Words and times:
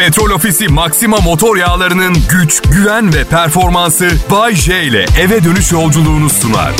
Petrol 0.00 0.30
Ofisi 0.30 0.68
Maxima 0.68 1.16
motor 1.16 1.56
yağlarının 1.56 2.16
güç, 2.30 2.62
güven 2.62 3.14
ve 3.14 3.24
performansı 3.24 4.10
Bay 4.30 4.54
J 4.54 4.84
ile 4.84 5.06
eve 5.20 5.44
dönüş 5.44 5.72
yolculuğunu 5.72 6.30
sunar. 6.30 6.72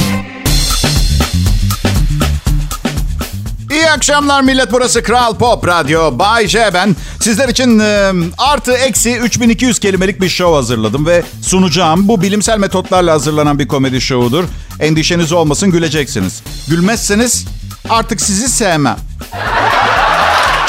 İyi 3.70 3.90
akşamlar 3.90 4.42
millet 4.42 4.72
burası 4.72 5.02
Kral 5.02 5.38
Pop 5.38 5.66
Radyo. 5.66 6.18
Bay 6.18 6.48
J 6.48 6.70
ben. 6.74 6.96
Sizler 7.20 7.48
için 7.48 7.78
e, 7.78 8.12
artı 8.38 8.72
eksi 8.72 9.16
3200 9.16 9.78
kelimelik 9.78 10.20
bir 10.20 10.28
show 10.28 10.54
hazırladım 10.56 11.06
ve 11.06 11.22
sunacağım. 11.42 12.08
Bu 12.08 12.22
bilimsel 12.22 12.58
metotlarla 12.58 13.12
hazırlanan 13.12 13.58
bir 13.58 13.68
komedi 13.68 14.00
şovudur. 14.00 14.44
Endişeniz 14.80 15.32
olmasın 15.32 15.70
güleceksiniz. 15.70 16.42
Gülmezseniz 16.68 17.46
artık 17.88 18.20
sizi 18.20 18.48
sevmem. 18.48 18.96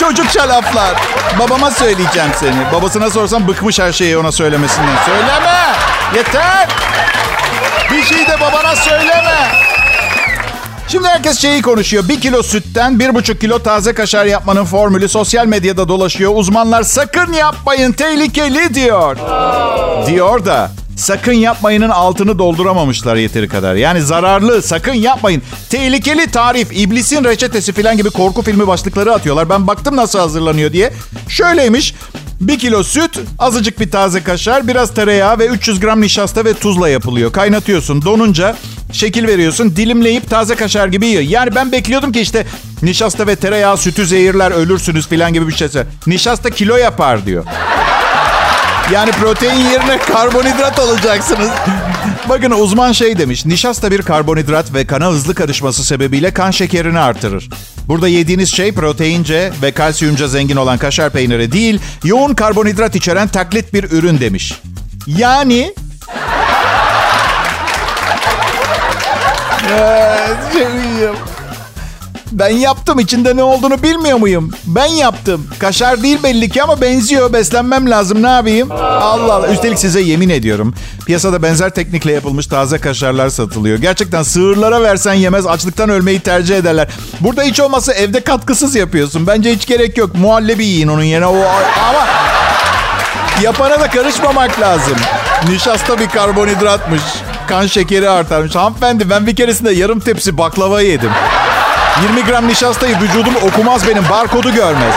Çocukça 0.01 0.49
laflar. 0.49 0.95
Babama 1.39 1.71
söyleyeceğim 1.71 2.31
seni. 2.39 2.71
Babasına 2.73 3.09
sorsam 3.09 3.47
bıkmış 3.47 3.79
her 3.79 3.91
şeyi 3.91 4.17
ona 4.17 4.31
söylemesinden. 4.31 4.95
Söyleme. 5.05 5.75
Yeter. 6.15 6.67
Bir 7.91 8.03
şey 8.03 8.27
de 8.27 8.39
babana 8.41 8.75
söyleme. 8.75 9.35
Şimdi 10.87 11.07
herkes 11.07 11.39
şeyi 11.39 11.61
konuşuyor. 11.61 12.07
Bir 12.09 12.21
kilo 12.21 12.43
sütten 12.43 12.99
bir 12.99 13.15
buçuk 13.15 13.41
kilo 13.41 13.59
taze 13.59 13.93
kaşar 13.93 14.25
yapmanın 14.25 14.65
formülü 14.65 15.09
sosyal 15.09 15.45
medyada 15.45 15.87
dolaşıyor. 15.87 16.31
Uzmanlar 16.35 16.83
sakın 16.83 17.33
yapmayın 17.33 17.91
tehlikeli 17.91 18.73
diyor. 18.73 19.17
Diyor 20.07 20.45
da 20.45 20.71
sakın 21.01 21.33
yapmayının 21.33 21.89
altını 21.89 22.39
dolduramamışlar 22.39 23.15
yeteri 23.15 23.47
kadar. 23.47 23.75
Yani 23.75 24.01
zararlı 24.01 24.61
sakın 24.61 24.93
yapmayın. 24.93 25.41
Tehlikeli 25.69 26.31
tarif, 26.31 26.67
iblisin 26.71 27.23
reçetesi 27.23 27.73
falan 27.73 27.97
gibi 27.97 28.09
korku 28.09 28.41
filmi 28.41 28.67
başlıkları 28.67 29.13
atıyorlar. 29.13 29.49
Ben 29.49 29.67
baktım 29.67 29.95
nasıl 29.95 30.19
hazırlanıyor 30.19 30.73
diye. 30.73 30.93
Şöyleymiş. 31.27 31.95
Bir 32.41 32.59
kilo 32.59 32.83
süt, 32.83 33.19
azıcık 33.39 33.79
bir 33.79 33.91
taze 33.91 34.23
kaşar, 34.23 34.67
biraz 34.67 34.93
tereyağı 34.93 35.39
ve 35.39 35.47
300 35.47 35.79
gram 35.79 36.01
nişasta 36.01 36.45
ve 36.45 36.53
tuzla 36.53 36.89
yapılıyor. 36.89 37.31
Kaynatıyorsun, 37.31 38.01
donunca 38.01 38.55
şekil 38.91 39.27
veriyorsun, 39.27 39.75
dilimleyip 39.75 40.29
taze 40.29 40.55
kaşar 40.55 40.87
gibi 40.87 41.07
yiyor. 41.07 41.21
Yani 41.21 41.55
ben 41.55 41.71
bekliyordum 41.71 42.11
ki 42.11 42.21
işte 42.21 42.45
nişasta 42.81 43.27
ve 43.27 43.35
tereyağı 43.35 43.77
sütü 43.77 44.05
zehirler, 44.05 44.51
ölürsünüz 44.51 45.07
falan 45.07 45.33
gibi 45.33 45.47
bir 45.47 45.53
şeyse. 45.53 45.87
Nişasta 46.07 46.49
kilo 46.49 46.75
yapar 46.75 47.25
diyor. 47.25 47.45
Yani 48.93 49.11
protein 49.11 49.55
yerine 49.55 49.97
karbonhidrat 50.13 50.79
alacaksınız. 50.79 51.49
Bakın 52.29 52.51
uzman 52.51 52.91
şey 52.91 53.17
demiş. 53.17 53.45
Nişasta 53.45 53.91
bir 53.91 54.01
karbonhidrat 54.01 54.73
ve 54.73 54.87
kana 54.87 55.07
hızlı 55.07 55.35
karışması 55.35 55.83
sebebiyle 55.83 56.33
kan 56.33 56.51
şekerini 56.51 56.99
artırır. 56.99 57.49
Burada 57.87 58.07
yediğiniz 58.07 58.55
şey 58.55 58.71
proteince 58.71 59.51
ve 59.61 59.71
kalsiyumca 59.71 60.27
zengin 60.27 60.55
olan 60.55 60.77
kaşar 60.77 61.09
peyniri 61.09 61.51
değil, 61.51 61.79
yoğun 62.03 62.33
karbonhidrat 62.33 62.95
içeren 62.95 63.27
taklit 63.27 63.73
bir 63.73 63.83
ürün 63.83 64.19
demiş. 64.19 64.61
Yani... 65.07 65.73
Ee, 69.71 71.40
ben 72.31 72.49
yaptım. 72.49 72.99
İçinde 72.99 73.35
ne 73.37 73.43
olduğunu 73.43 73.83
bilmiyor 73.83 74.17
muyum? 74.17 74.51
Ben 74.65 74.85
yaptım. 74.85 75.47
Kaşar 75.59 76.03
değil 76.03 76.23
belli 76.23 76.49
ki 76.49 76.63
ama 76.63 76.81
benziyor. 76.81 77.33
Beslenmem 77.33 77.89
lazım. 77.89 78.23
Ne 78.23 78.27
yapayım? 78.29 78.71
Allah 78.71 79.33
Allah. 79.33 79.47
Üstelik 79.47 79.79
size 79.79 80.01
yemin 80.01 80.29
ediyorum. 80.29 80.73
Piyasada 81.05 81.43
benzer 81.43 81.69
teknikle 81.69 82.11
yapılmış 82.11 82.47
taze 82.47 82.77
kaşarlar 82.77 83.29
satılıyor. 83.29 83.77
Gerçekten 83.79 84.23
sığırlara 84.23 84.81
versen 84.83 85.13
yemez. 85.13 85.47
Açlıktan 85.47 85.89
ölmeyi 85.89 86.19
tercih 86.19 86.57
ederler. 86.57 86.87
Burada 87.19 87.43
hiç 87.43 87.59
olmazsa 87.59 87.93
evde 87.93 88.19
katkısız 88.19 88.75
yapıyorsun. 88.75 89.27
Bence 89.27 89.53
hiç 89.55 89.65
gerek 89.67 89.97
yok. 89.97 90.15
Muhallebi 90.15 90.65
yiyin 90.65 90.87
onun 90.87 91.03
yerine. 91.03 91.25
O, 91.27 91.35
ama 91.89 92.07
yapana 93.41 93.79
da 93.79 93.89
karışmamak 93.89 94.59
lazım. 94.61 94.97
Nişasta 95.49 95.99
bir 95.99 96.09
karbonhidratmış. 96.09 97.01
Kan 97.47 97.67
şekeri 97.67 98.09
artarmış. 98.09 98.55
Hanımefendi 98.55 99.09
ben 99.09 99.27
bir 99.27 99.35
keresinde 99.35 99.71
yarım 99.71 99.99
tepsi 99.99 100.37
baklava 100.37 100.81
yedim. 100.81 101.09
20 102.03 102.25
gram 102.25 102.47
nişastayı 102.47 102.99
vücudum 102.99 103.35
okumaz 103.35 103.87
benim. 103.87 104.03
Barkodu 104.09 104.53
görmez. 104.53 104.95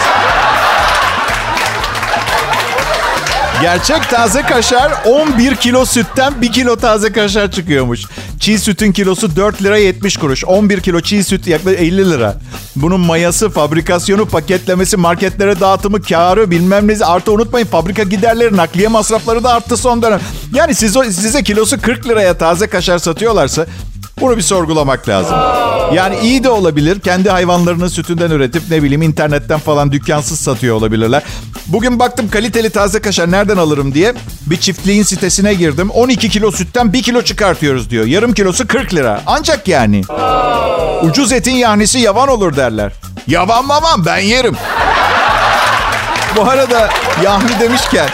Gerçek 3.62 4.10
taze 4.10 4.42
kaşar 4.42 4.92
11 5.04 5.56
kilo 5.56 5.84
sütten 5.84 6.42
1 6.42 6.52
kilo 6.52 6.76
taze 6.76 7.12
kaşar 7.12 7.50
çıkıyormuş. 7.50 8.04
Çiğ 8.40 8.58
sütün 8.58 8.92
kilosu 8.92 9.36
4 9.36 9.62
lira 9.62 9.78
70 9.78 10.16
kuruş. 10.16 10.44
11 10.44 10.80
kilo 10.80 11.00
çiğ 11.00 11.24
süt 11.24 11.46
yaklaşık 11.46 11.80
50 11.80 12.10
lira. 12.10 12.36
Bunun 12.76 13.00
mayası, 13.00 13.50
fabrikasyonu, 13.50 14.26
paketlemesi, 14.26 14.96
marketlere 14.96 15.60
dağıtımı, 15.60 16.02
karı 16.02 16.50
bilmem 16.50 16.88
ne. 16.88 17.04
Artı 17.04 17.32
unutmayın 17.32 17.66
fabrika 17.66 18.02
giderleri, 18.02 18.56
nakliye 18.56 18.88
masrafları 18.88 19.44
da 19.44 19.54
arttı 19.54 19.76
son 19.76 20.02
dönem. 20.02 20.20
Yani 20.54 20.74
siz, 20.74 20.92
size 20.92 21.42
kilosu 21.42 21.80
40 21.80 22.08
liraya 22.08 22.38
taze 22.38 22.66
kaşar 22.66 22.98
satıyorlarsa 22.98 23.66
bunu 24.20 24.36
bir 24.36 24.42
sorgulamak 24.42 25.08
lazım. 25.08 25.36
Yani 25.94 26.18
iyi 26.22 26.44
de 26.44 26.50
olabilir. 26.50 27.00
Kendi 27.00 27.30
hayvanlarının 27.30 27.88
sütünden 27.88 28.30
üretip 28.30 28.62
ne 28.70 28.82
bileyim 28.82 29.02
internetten 29.02 29.58
falan 29.58 29.92
dükkansız 29.92 30.40
satıyor 30.40 30.76
olabilirler. 30.76 31.22
Bugün 31.66 31.98
baktım 31.98 32.28
kaliteli 32.30 32.70
taze 32.70 33.00
kaşar 33.00 33.30
nereden 33.30 33.56
alırım 33.56 33.94
diye 33.94 34.14
bir 34.46 34.56
çiftliğin 34.56 35.02
sitesine 35.02 35.54
girdim. 35.54 35.90
12 35.90 36.28
kilo 36.28 36.50
sütten 36.50 36.92
1 36.92 37.02
kilo 37.02 37.22
çıkartıyoruz 37.22 37.90
diyor. 37.90 38.06
Yarım 38.06 38.32
kilosu 38.32 38.66
40 38.66 38.94
lira. 38.94 39.22
Ancak 39.26 39.68
yani. 39.68 40.02
Ucuz 41.02 41.32
etin 41.32 41.54
yahnisi 41.54 41.98
yavan 41.98 42.28
olur 42.28 42.56
derler. 42.56 42.92
Yavan 43.26 43.66
maman 43.66 44.06
ben 44.06 44.18
yerim. 44.18 44.56
Bu 46.36 46.42
arada 46.50 46.90
yahni 47.24 47.60
demişken 47.60 48.08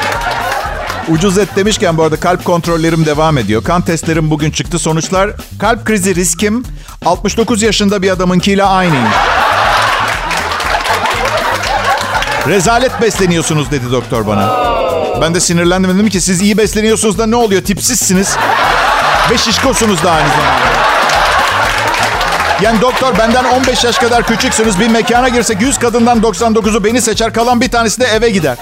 Ucuz 1.11 1.39
et 1.39 1.49
demişken 1.57 1.97
bu 1.97 2.03
arada 2.03 2.17
kalp 2.17 2.45
kontrollerim 2.45 3.07
devam 3.07 3.39
ediyor. 3.39 3.65
Kan 3.65 3.83
testlerim 3.83 4.31
bugün 4.31 4.51
çıktı. 4.51 4.79
Sonuçlar 4.79 5.31
kalp 5.59 5.85
krizi 5.85 6.15
riskim 6.15 6.65
69 7.07 7.63
yaşında 7.63 8.03
bir 8.03 8.11
adamınkiyle 8.11 8.65
aynıymış. 8.65 9.17
Rezalet 12.49 13.03
besleniyorsunuz 13.03 13.71
dedi 13.71 13.93
doktor 13.93 14.27
bana. 14.27 14.71
Ben 15.21 15.35
de 15.35 15.41
sinirlendim 15.41 15.95
dedim 15.95 16.09
ki 16.09 16.21
siz 16.21 16.41
iyi 16.41 16.59
besleniyorsunuz 16.59 17.19
da 17.19 17.27
ne 17.27 17.37
oluyor 17.37 17.63
tipsizsiniz. 17.63 18.37
Ve 19.31 19.39
şişkosunuz 19.39 20.03
da 20.03 20.11
aynı 20.11 20.29
zamanda. 20.29 20.81
Yani 22.63 22.81
doktor 22.81 23.19
benden 23.19 23.45
15 23.45 23.85
yaş 23.85 23.99
kadar 23.99 24.27
küçüksünüz. 24.27 24.81
Bir 24.81 24.89
mekana 24.89 25.29
girsek 25.29 25.61
100 25.61 25.79
kadından 25.79 26.21
99'u 26.21 26.85
beni 26.85 27.03
seçer. 27.03 27.33
Kalan 27.33 27.61
bir 27.61 27.71
tanesi 27.71 28.01
de 28.01 28.05
eve 28.05 28.31
gider. 28.31 28.57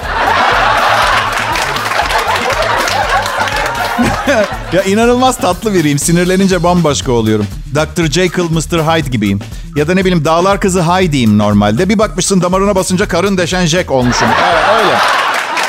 ya 4.72 4.82
inanılmaz 4.82 5.36
tatlı 5.36 5.74
biriyim. 5.74 5.98
Sinirlenince 5.98 6.62
bambaşka 6.62 7.12
oluyorum. 7.12 7.46
Dr. 7.74 8.04
Jekyll, 8.04 8.50
Mr. 8.50 8.78
Hyde 8.78 9.10
gibiyim. 9.10 9.40
Ya 9.76 9.88
da 9.88 9.94
ne 9.94 10.04
bileyim 10.04 10.24
dağlar 10.24 10.60
kızı 10.60 10.82
Heidi'yim 10.82 11.38
normalde. 11.38 11.88
Bir 11.88 11.98
bakmışsın 11.98 12.42
damarına 12.42 12.74
basınca 12.74 13.08
karın 13.08 13.38
deşen 13.38 13.66
Jack 13.66 13.90
olmuşum. 13.90 14.28
Evet 14.50 14.64
öyle. 14.78 14.94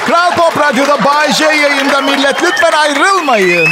Kral 0.06 0.36
Pop 0.36 0.58
Radyo'da 0.58 1.06
Bay 1.06 1.34
J 1.34 1.44
yayında 1.46 2.02
millet. 2.02 2.44
Lütfen 2.44 2.72
ayrılmayın. 2.72 3.68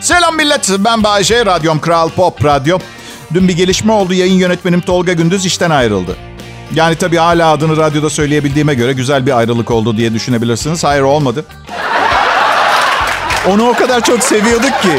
Selam 0.00 0.36
millet. 0.36 0.70
Ben 0.78 1.04
Bay 1.04 1.24
J. 1.24 1.46
Radyom 1.46 1.80
Kral 1.80 2.08
Pop 2.08 2.44
Radyo. 2.44 2.78
Dün 3.34 3.48
bir 3.48 3.56
gelişme 3.56 3.92
oldu. 3.92 4.14
Yayın 4.14 4.34
yönetmenim 4.34 4.80
Tolga 4.80 5.12
Gündüz 5.12 5.46
işten 5.46 5.70
ayrıldı. 5.70 6.16
Yani 6.74 6.96
tabii 6.96 7.16
hala 7.16 7.50
adını 7.52 7.76
radyoda 7.76 8.10
söyleyebildiğime 8.10 8.74
göre 8.74 8.92
güzel 8.92 9.26
bir 9.26 9.38
ayrılık 9.38 9.70
oldu 9.70 9.96
diye 9.96 10.14
düşünebilirsiniz. 10.14 10.84
Hayır 10.84 11.02
olmadı. 11.02 11.44
Onu 13.48 13.68
o 13.68 13.72
kadar 13.72 14.00
çok 14.04 14.22
seviyorduk 14.24 14.82
ki. 14.82 14.98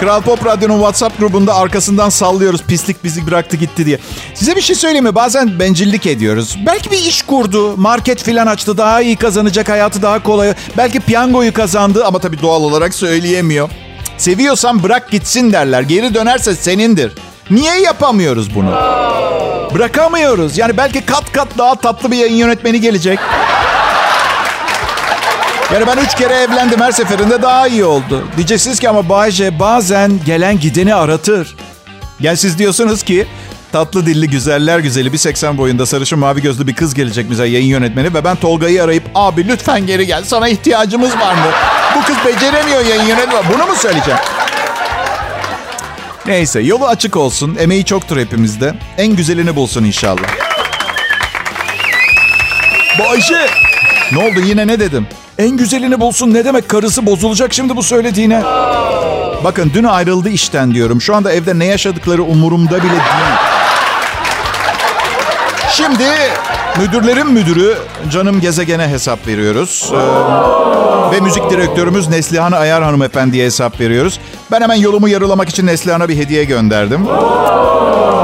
Kral 0.00 0.20
Pop 0.22 0.46
Radyo'nun 0.46 0.76
WhatsApp 0.76 1.18
grubunda 1.18 1.54
arkasından 1.54 2.08
sallıyoruz. 2.08 2.62
Pislik 2.62 3.04
bizi 3.04 3.26
bıraktı 3.26 3.56
gitti 3.56 3.86
diye. 3.86 3.98
Size 4.34 4.56
bir 4.56 4.60
şey 4.60 4.76
söyleyeyim 4.76 5.04
mi? 5.04 5.14
Bazen 5.14 5.58
bencillik 5.58 6.06
ediyoruz. 6.06 6.56
Belki 6.66 6.90
bir 6.90 6.98
iş 6.98 7.22
kurdu. 7.22 7.76
Market 7.76 8.22
filan 8.22 8.46
açtı. 8.46 8.78
Daha 8.78 9.00
iyi 9.02 9.16
kazanacak. 9.16 9.68
Hayatı 9.68 10.02
daha 10.02 10.22
kolay. 10.22 10.54
Belki 10.76 11.00
piyangoyu 11.00 11.52
kazandı 11.52 12.04
ama 12.06 12.18
tabii 12.18 12.42
doğal 12.42 12.62
olarak 12.62 12.94
söyleyemiyor. 12.94 13.70
Seviyorsan 14.18 14.82
bırak 14.82 15.10
gitsin 15.10 15.52
derler. 15.52 15.82
Geri 15.82 16.14
dönerse 16.14 16.54
senindir. 16.54 17.12
Niye 17.50 17.80
yapamıyoruz 17.80 18.54
bunu? 18.54 18.70
Bırakamıyoruz. 19.74 20.58
Yani 20.58 20.76
belki 20.76 21.06
kat 21.06 21.32
kat 21.32 21.48
daha 21.58 21.74
tatlı 21.74 22.10
bir 22.10 22.16
yayın 22.16 22.34
yönetmeni 22.34 22.80
gelecek. 22.80 23.18
Yani 25.74 25.86
ben 25.86 25.96
üç 25.96 26.14
kere 26.14 26.34
evlendim 26.34 26.80
her 26.80 26.92
seferinde 26.92 27.42
daha 27.42 27.66
iyi 27.68 27.84
oldu. 27.84 28.24
Diyeceksiniz 28.36 28.80
ki 28.80 28.88
ama 28.88 29.08
Bayce 29.08 29.58
bazen 29.58 30.12
gelen 30.26 30.60
gideni 30.60 30.94
aratır. 30.94 31.56
Yani 32.20 32.36
siz 32.36 32.58
diyorsunuz 32.58 33.02
ki 33.02 33.26
tatlı 33.72 34.06
dilli 34.06 34.30
güzeller 34.30 34.78
güzeli 34.78 35.12
bir 35.12 35.18
80 35.18 35.58
boyunda 35.58 35.86
sarışın 35.86 36.18
mavi 36.18 36.42
gözlü 36.42 36.66
bir 36.66 36.74
kız 36.74 36.94
gelecek 36.94 37.30
bize 37.30 37.46
yayın 37.46 37.66
yönetmeni 37.66 38.14
ve 38.14 38.24
ben 38.24 38.36
Tolga'yı 38.36 38.84
arayıp 38.84 39.04
abi 39.14 39.48
lütfen 39.48 39.86
geri 39.86 40.06
gel 40.06 40.24
sana 40.24 40.48
ihtiyacımız 40.48 41.18
var 41.20 41.34
mı? 41.34 41.50
Bu 41.96 42.02
kız 42.04 42.16
beceremiyor 42.26 42.80
yayın 42.86 43.02
yönetmeni. 43.04 43.44
Bunu 43.54 43.66
mu 43.66 43.74
söyleyeceğim? 43.76 44.20
Neyse 46.26 46.60
yolu 46.60 46.86
açık 46.86 47.16
olsun. 47.16 47.56
Emeği 47.60 47.84
çoktur 47.84 48.16
hepimizde. 48.16 48.74
En 48.98 49.16
güzelini 49.16 49.56
bulsun 49.56 49.84
inşallah. 49.84 50.22
Bayşe. 52.98 53.46
Ne 54.12 54.18
oldu 54.18 54.40
yine 54.46 54.66
ne 54.66 54.80
dedim? 54.80 55.06
En 55.38 55.50
güzelini 55.50 56.00
bulsun 56.00 56.34
ne 56.34 56.44
demek 56.44 56.68
karısı 56.68 57.06
bozulacak 57.06 57.52
şimdi 57.54 57.76
bu 57.76 57.82
söylediğine. 57.82 58.42
Bakın 59.44 59.70
dün 59.74 59.84
ayrıldı 59.84 60.28
işten 60.28 60.74
diyorum. 60.74 61.00
Şu 61.00 61.16
anda 61.16 61.32
evde 61.32 61.58
ne 61.58 61.64
yaşadıkları 61.64 62.22
umurumda 62.22 62.76
bile 62.82 62.90
değil. 62.90 63.02
Şimdi 65.70 66.04
müdürlerin 66.78 67.26
müdürü 67.32 67.78
canım 68.10 68.40
gezegene 68.40 68.88
hesap 68.88 69.26
veriyoruz. 69.26 69.92
Ee, 69.92 69.96
ve 71.12 71.20
müzik 71.20 71.50
direktörümüz 71.50 72.08
Neslihan 72.08 72.52
Ayar 72.52 72.82
hanımefendiye 72.82 73.46
hesap 73.46 73.80
veriyoruz. 73.80 74.20
Ben 74.50 74.60
hemen 74.60 74.74
yolumu 74.74 75.08
yarılamak 75.08 75.48
için 75.48 75.66
Neslihan'a 75.66 76.08
bir 76.08 76.16
hediye 76.16 76.44
gönderdim. 76.44 77.06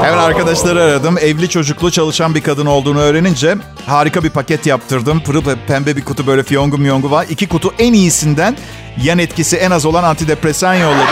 Hemen 0.03 0.17
arkadaşları 0.17 0.83
aradım. 0.83 1.17
Evli 1.17 1.49
çocuklu 1.49 1.91
çalışan 1.91 2.35
bir 2.35 2.41
kadın 2.41 2.65
olduğunu 2.65 2.99
öğrenince 2.99 3.55
harika 3.85 4.23
bir 4.23 4.29
paket 4.29 4.65
yaptırdım. 4.65 5.23
Pırıl 5.23 5.43
pembe 5.67 5.95
bir 5.95 6.05
kutu 6.05 6.27
böyle 6.27 6.43
fiyongu 6.43 6.77
miyongu 6.77 7.11
var. 7.11 7.25
İki 7.29 7.47
kutu 7.47 7.73
en 7.79 7.93
iyisinden 7.93 8.57
yan 9.03 9.19
etkisi 9.19 9.57
en 9.57 9.71
az 9.71 9.85
olan 9.85 10.03
antidepresan 10.03 10.73
yolladım. 10.73 11.07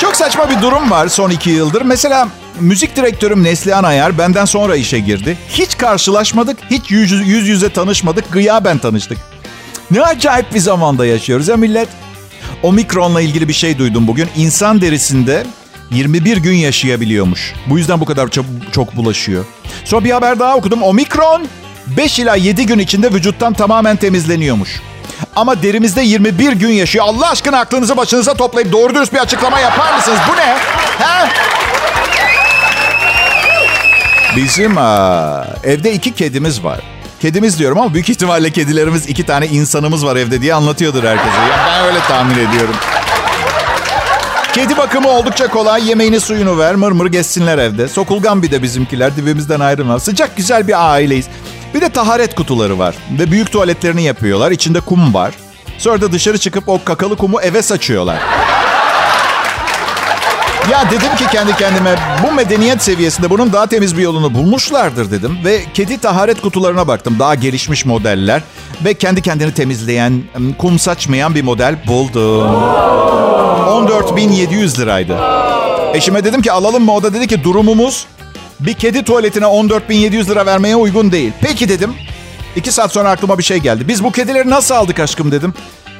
Çok 0.00 0.16
saçma 0.16 0.50
bir 0.50 0.62
durum 0.62 0.90
var 0.90 1.08
son 1.08 1.30
iki 1.30 1.50
yıldır. 1.50 1.82
Mesela 1.82 2.28
müzik 2.60 2.96
direktörüm 2.96 3.44
Neslihan 3.44 3.84
Ayar 3.84 4.18
benden 4.18 4.44
sonra 4.44 4.76
işe 4.76 4.98
girdi. 4.98 5.38
Hiç 5.48 5.78
karşılaşmadık, 5.78 6.58
hiç 6.70 6.90
yüz, 6.90 7.12
yüz 7.12 7.48
yüze 7.48 7.68
tanışmadık, 7.68 8.32
gıyaben 8.32 8.78
tanıştık. 8.78 9.18
Ne 9.90 10.02
acayip 10.02 10.54
bir 10.54 10.60
zamanda 10.60 11.06
yaşıyoruz 11.06 11.48
ya 11.48 11.56
millet. 11.56 11.88
Omikron'la 12.62 13.20
ilgili 13.20 13.48
bir 13.48 13.52
şey 13.52 13.78
duydum 13.78 14.06
bugün. 14.06 14.28
İnsan 14.36 14.80
derisinde 14.80 15.46
21 15.90 16.36
gün 16.36 16.54
yaşayabiliyormuş. 16.54 17.54
Bu 17.66 17.78
yüzden 17.78 18.00
bu 18.00 18.04
kadar 18.04 18.28
çok, 18.28 18.44
çok 18.72 18.96
bulaşıyor. 18.96 19.44
Sonra 19.84 20.04
bir 20.04 20.10
haber 20.10 20.38
daha 20.38 20.56
okudum. 20.56 20.82
Omikron 20.82 21.48
5 21.86 22.18
ila 22.18 22.36
7 22.36 22.66
gün 22.66 22.78
içinde 22.78 23.12
vücuttan 23.12 23.52
tamamen 23.52 23.96
temizleniyormuş. 23.96 24.80
Ama 25.36 25.62
derimizde 25.62 26.02
21 26.02 26.52
gün 26.52 26.70
yaşıyor. 26.70 27.04
Allah 27.08 27.30
aşkına 27.30 27.58
aklınızı 27.58 27.96
başınıza 27.96 28.34
toplayıp 28.34 28.72
doğru 28.72 28.94
dürüst 28.94 29.12
bir 29.12 29.18
açıklama 29.18 29.60
yapar 29.60 29.96
mısınız? 29.96 30.18
Bu 30.32 30.36
ne? 30.36 30.56
Ha? 31.06 31.28
Bizim 34.36 34.78
aa, 34.78 35.44
evde 35.64 35.92
iki 35.92 36.14
kedimiz 36.14 36.64
var. 36.64 36.80
Kedimiz 37.20 37.58
diyorum 37.58 37.78
ama 37.78 37.94
büyük 37.94 38.08
ihtimalle 38.10 38.50
kedilerimiz 38.50 39.08
iki 39.08 39.26
tane 39.26 39.46
insanımız 39.46 40.06
var 40.06 40.16
evde 40.16 40.40
diye 40.40 40.54
anlatıyordur 40.54 41.04
herkese. 41.04 41.36
Ya 41.36 41.64
ben 41.66 41.84
öyle 41.84 41.98
tahmin 42.00 42.34
ediyorum. 42.34 42.74
Kedi 44.54 44.76
bakımı 44.76 45.08
oldukça 45.08 45.48
kolay. 45.48 45.88
Yemeğini 45.88 46.20
suyunu 46.20 46.58
ver. 46.58 46.74
Mır 46.74 46.92
mır 46.92 47.06
geçsinler 47.06 47.58
evde. 47.58 47.88
Sokulgan 47.88 48.42
bir 48.42 48.50
de 48.50 48.62
bizimkiler. 48.62 49.16
Dibimizden 49.16 49.60
ayrılmaz. 49.60 50.02
Sıcak 50.02 50.36
güzel 50.36 50.68
bir 50.68 50.92
aileyiz. 50.92 51.26
Bir 51.74 51.80
de 51.80 51.88
taharet 51.88 52.34
kutuları 52.34 52.78
var. 52.78 52.94
Ve 53.18 53.30
büyük 53.30 53.52
tuvaletlerini 53.52 54.02
yapıyorlar. 54.02 54.50
İçinde 54.50 54.80
kum 54.80 55.14
var. 55.14 55.34
Sonra 55.78 56.00
da 56.00 56.12
dışarı 56.12 56.38
çıkıp 56.38 56.68
o 56.68 56.84
kakalı 56.84 57.16
kumu 57.16 57.40
eve 57.40 57.62
saçıyorlar. 57.62 58.18
Ya 60.70 60.90
dedim 60.90 61.16
ki 61.16 61.24
kendi 61.32 61.56
kendime 61.56 61.94
bu 62.22 62.32
medeniyet 62.32 62.82
seviyesinde 62.82 63.30
bunun 63.30 63.52
daha 63.52 63.66
temiz 63.66 63.96
bir 63.96 64.02
yolunu 64.02 64.34
bulmuşlardır 64.34 65.10
dedim. 65.10 65.38
Ve 65.44 65.62
kedi 65.74 65.98
taharet 65.98 66.40
kutularına 66.40 66.88
baktım. 66.88 67.16
Daha 67.18 67.34
gelişmiş 67.34 67.84
modeller. 67.86 68.42
Ve 68.84 68.94
kendi 68.94 69.22
kendini 69.22 69.54
temizleyen, 69.54 70.22
kum 70.58 70.78
saçmayan 70.78 71.34
bir 71.34 71.42
model 71.42 71.76
buldum. 71.86 72.48
14.700 72.48 74.80
liraydı. 74.80 75.16
Eşime 75.94 76.24
dedim 76.24 76.42
ki 76.42 76.52
alalım 76.52 76.84
mı? 76.84 76.94
O 76.94 77.02
da 77.02 77.14
dedi 77.14 77.26
ki 77.26 77.44
durumumuz 77.44 78.06
bir 78.60 78.74
kedi 78.74 79.04
tuvaletine 79.04 79.44
14.700 79.44 80.28
lira 80.30 80.46
vermeye 80.46 80.76
uygun 80.76 81.12
değil. 81.12 81.32
Peki 81.40 81.68
dedim. 81.68 81.94
İki 82.56 82.72
saat 82.72 82.92
sonra 82.92 83.10
aklıma 83.10 83.38
bir 83.38 83.42
şey 83.42 83.58
geldi. 83.58 83.88
Biz 83.88 84.04
bu 84.04 84.12
kedileri 84.12 84.50
nasıl 84.50 84.74
aldık 84.74 85.00
aşkım 85.00 85.32
dedim. 85.32 85.54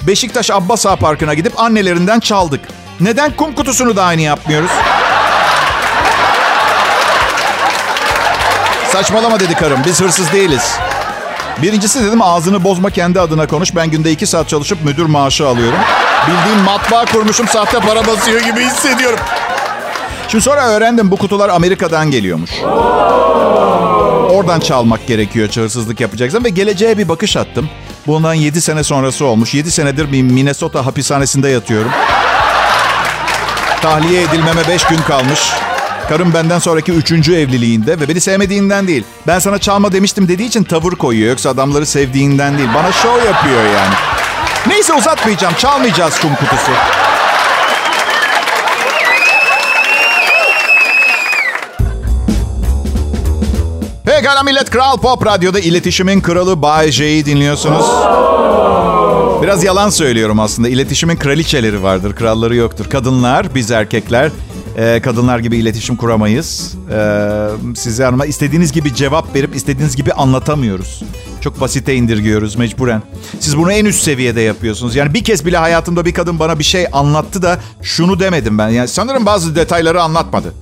Beşiktaş 0.06 0.50
Abbas 0.50 0.86
Ağa 0.86 0.96
Parkı'na 0.96 1.34
gidip 1.34 1.60
annelerinden 1.60 2.20
çaldık. 2.20 2.60
Neden 3.00 3.36
kum 3.36 3.54
kutusunu 3.54 3.96
da 3.96 4.04
aynı 4.04 4.20
yapmıyoruz? 4.22 4.70
Saçmalama 8.92 9.40
dedi 9.40 9.54
karım. 9.54 9.80
Biz 9.86 10.00
hırsız 10.00 10.32
değiliz. 10.32 10.76
Birincisi 11.62 12.04
dedim 12.04 12.22
ağzını 12.22 12.64
bozma 12.64 12.90
kendi 12.90 13.20
adına 13.20 13.46
konuş. 13.46 13.76
Ben 13.76 13.90
günde 13.90 14.10
iki 14.10 14.26
saat 14.26 14.48
çalışıp 14.48 14.84
müdür 14.84 15.06
maaşı 15.06 15.46
alıyorum. 15.48 15.78
Bildiğim 16.28 16.58
matbaa 16.64 17.04
kurmuşum 17.04 17.48
sahte 17.48 17.80
para 17.80 18.06
basıyor 18.06 18.40
gibi 18.40 18.64
hissediyorum. 18.64 19.18
Şimdi 20.28 20.44
sonra 20.44 20.66
öğrendim 20.68 21.10
bu 21.10 21.16
kutular 21.16 21.48
Amerika'dan 21.48 22.10
geliyormuş. 22.10 22.50
Oradan 24.30 24.60
çalmak 24.60 25.06
gerekiyor 25.06 25.48
hırsızlık 25.48 26.00
yapacaksan 26.00 26.44
ve 26.44 26.48
geleceğe 26.48 26.98
bir 26.98 27.08
bakış 27.08 27.36
attım. 27.36 27.68
Bundan 28.06 28.34
7 28.34 28.60
sene 28.60 28.84
sonrası 28.84 29.24
olmuş. 29.24 29.54
7 29.54 29.70
senedir 29.70 30.12
bir 30.12 30.22
Minnesota 30.22 30.86
hapishanesinde 30.86 31.48
yatıyorum. 31.48 31.90
Tahliye 33.82 34.22
edilmeme 34.22 34.68
5 34.68 34.84
gün 34.84 34.96
kalmış. 34.96 35.52
Karım 36.08 36.34
benden 36.34 36.58
sonraki 36.58 36.92
üçüncü 36.92 37.34
evliliğinde 37.34 38.00
ve 38.00 38.08
beni 38.08 38.20
sevmediğinden 38.20 38.88
değil. 38.88 39.04
Ben 39.26 39.38
sana 39.38 39.58
çalma 39.58 39.92
demiştim 39.92 40.28
dediği 40.28 40.48
için 40.48 40.64
tavır 40.64 40.92
koyuyor. 40.92 41.28
Yoksa 41.30 41.50
adamları 41.50 41.86
sevdiğinden 41.86 42.58
değil. 42.58 42.68
Bana 42.74 42.92
şov 42.92 43.24
yapıyor 43.24 43.64
yani. 43.64 43.94
Neyse 44.66 44.94
uzatmayacağım. 44.94 45.54
Çalmayacağız 45.54 46.20
kum 46.20 46.34
kutusu. 46.34 46.72
Pekala 54.04 54.42
millet 54.42 54.70
Kral 54.70 54.96
Pop 54.96 55.26
Radyo'da 55.26 55.60
iletişimin 55.60 56.20
kralı 56.20 56.62
Bay 56.62 56.90
J'yi 56.90 57.26
dinliyorsunuz. 57.26 57.86
Biraz 59.42 59.64
yalan 59.64 59.90
söylüyorum 59.90 60.40
aslında. 60.40 60.68
İletişimin 60.68 61.16
kraliçeleri 61.16 61.82
vardır, 61.82 62.16
kralları 62.16 62.56
yoktur. 62.56 62.90
Kadınlar, 62.90 63.54
biz 63.54 63.70
erkekler 63.70 64.30
e, 64.76 65.00
kadınlar 65.02 65.38
gibi 65.38 65.56
iletişim 65.56 65.96
kuramayız. 65.96 66.74
E, 66.94 67.74
size 67.76 68.04
hanıma 68.04 68.26
istediğiniz 68.26 68.72
gibi 68.72 68.94
cevap 68.94 69.34
verip 69.34 69.56
istediğiniz 69.56 69.96
gibi 69.96 70.12
anlatamıyoruz. 70.12 71.02
Çok 71.40 71.60
basite 71.60 71.94
indirgiyoruz 71.94 72.56
mecburen. 72.56 73.02
Siz 73.40 73.56
bunu 73.56 73.72
en 73.72 73.84
üst 73.84 74.02
seviyede 74.02 74.40
yapıyorsunuz. 74.40 74.96
Yani 74.96 75.14
bir 75.14 75.24
kez 75.24 75.46
bile 75.46 75.56
hayatımda 75.56 76.04
bir 76.04 76.14
kadın 76.14 76.38
bana 76.38 76.58
bir 76.58 76.64
şey 76.64 76.86
anlattı 76.92 77.42
da 77.42 77.58
şunu 77.82 78.20
demedim 78.20 78.58
ben. 78.58 78.68
Yani 78.68 78.88
sanırım 78.88 79.26
bazı 79.26 79.56
detayları 79.56 80.02
anlatmadı. 80.02 80.54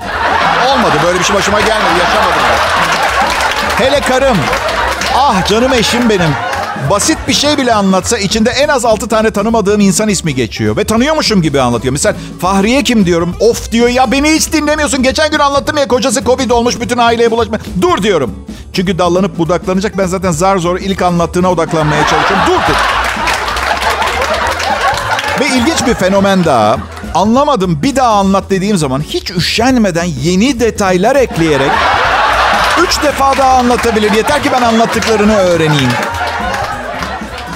Olmadı 0.72 0.94
böyle 1.04 1.18
bir 1.18 1.24
şey 1.24 1.36
başıma 1.36 1.60
gelmedi 1.60 1.98
yaşamadım 1.98 2.42
ben. 2.50 3.84
Hele 3.84 4.00
karım. 4.00 4.36
Ah 5.16 5.46
canım 5.46 5.72
eşim 5.72 6.08
benim. 6.08 6.49
Basit 6.90 7.18
bir 7.28 7.32
şey 7.32 7.58
bile 7.58 7.74
anlatsa 7.74 8.18
içinde 8.18 8.50
en 8.50 8.68
az 8.68 8.84
6 8.84 9.08
tane 9.08 9.30
tanımadığım 9.30 9.80
insan 9.80 10.08
ismi 10.08 10.34
geçiyor. 10.34 10.76
Ve 10.76 10.84
tanıyormuşum 10.84 11.42
gibi 11.42 11.60
anlatıyor. 11.60 11.92
Mesela 11.92 12.16
Fahriye 12.40 12.82
kim 12.82 13.06
diyorum. 13.06 13.36
Of 13.40 13.72
diyor 13.72 13.88
ya 13.88 14.12
beni 14.12 14.30
hiç 14.30 14.52
dinlemiyorsun. 14.52 15.02
Geçen 15.02 15.30
gün 15.30 15.38
anlattım 15.38 15.76
ya 15.76 15.88
kocası 15.88 16.24
Covid 16.24 16.50
olmuş 16.50 16.80
bütün 16.80 16.98
aileye 16.98 17.30
bulaşma. 17.30 17.58
Dur 17.82 18.02
diyorum. 18.02 18.46
Çünkü 18.72 18.98
dallanıp 18.98 19.38
budaklanacak. 19.38 19.98
Ben 19.98 20.06
zaten 20.06 20.30
zar 20.30 20.56
zor 20.56 20.78
ilk 20.78 21.02
anlattığına 21.02 21.50
odaklanmaya 21.50 22.02
çalışıyorum. 22.06 22.46
Dur 22.46 22.60
dedim. 22.62 22.80
Ve 25.40 25.46
ilginç 25.56 25.86
bir 25.86 25.94
fenomen 25.94 26.44
daha. 26.44 26.76
Anlamadım 27.14 27.82
bir 27.82 27.96
daha 27.96 28.08
anlat 28.08 28.44
dediğim 28.50 28.76
zaman 28.76 29.00
hiç 29.00 29.30
üşenmeden 29.30 30.04
yeni 30.04 30.60
detaylar 30.60 31.16
ekleyerek 31.16 31.70
üç 32.84 33.02
defa 33.02 33.36
daha 33.38 33.58
anlatabilir. 33.58 34.12
Yeter 34.12 34.42
ki 34.42 34.50
ben 34.52 34.62
anlattıklarını 34.62 35.36
öğreneyim. 35.36 35.90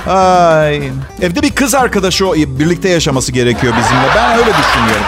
Ay. 0.07 0.77
Evde 1.23 1.43
bir 1.43 1.51
kız 1.51 1.75
arkadaşı 1.75 2.29
o 2.29 2.35
birlikte 2.35 2.89
yaşaması 2.89 3.33
gerekiyor 3.33 3.75
bizimle. 3.79 4.07
Ben 4.17 4.31
öyle 4.39 4.51
düşünüyorum. 4.51 5.07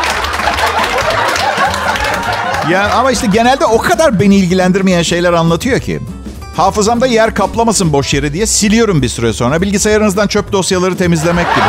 Yani 2.70 2.92
ama 2.92 3.10
işte 3.10 3.26
genelde 3.26 3.66
o 3.66 3.78
kadar 3.78 4.20
beni 4.20 4.36
ilgilendirmeyen 4.36 5.02
şeyler 5.02 5.32
anlatıyor 5.32 5.80
ki. 5.80 6.00
Hafızamda 6.56 7.06
yer 7.06 7.34
kaplamasın 7.34 7.92
boş 7.92 8.14
yeri 8.14 8.32
diye 8.32 8.46
siliyorum 8.46 9.02
bir 9.02 9.08
süre 9.08 9.32
sonra. 9.32 9.62
Bilgisayarınızdan 9.62 10.26
çöp 10.26 10.52
dosyaları 10.52 10.96
temizlemek 10.96 11.54
gibi. 11.54 11.64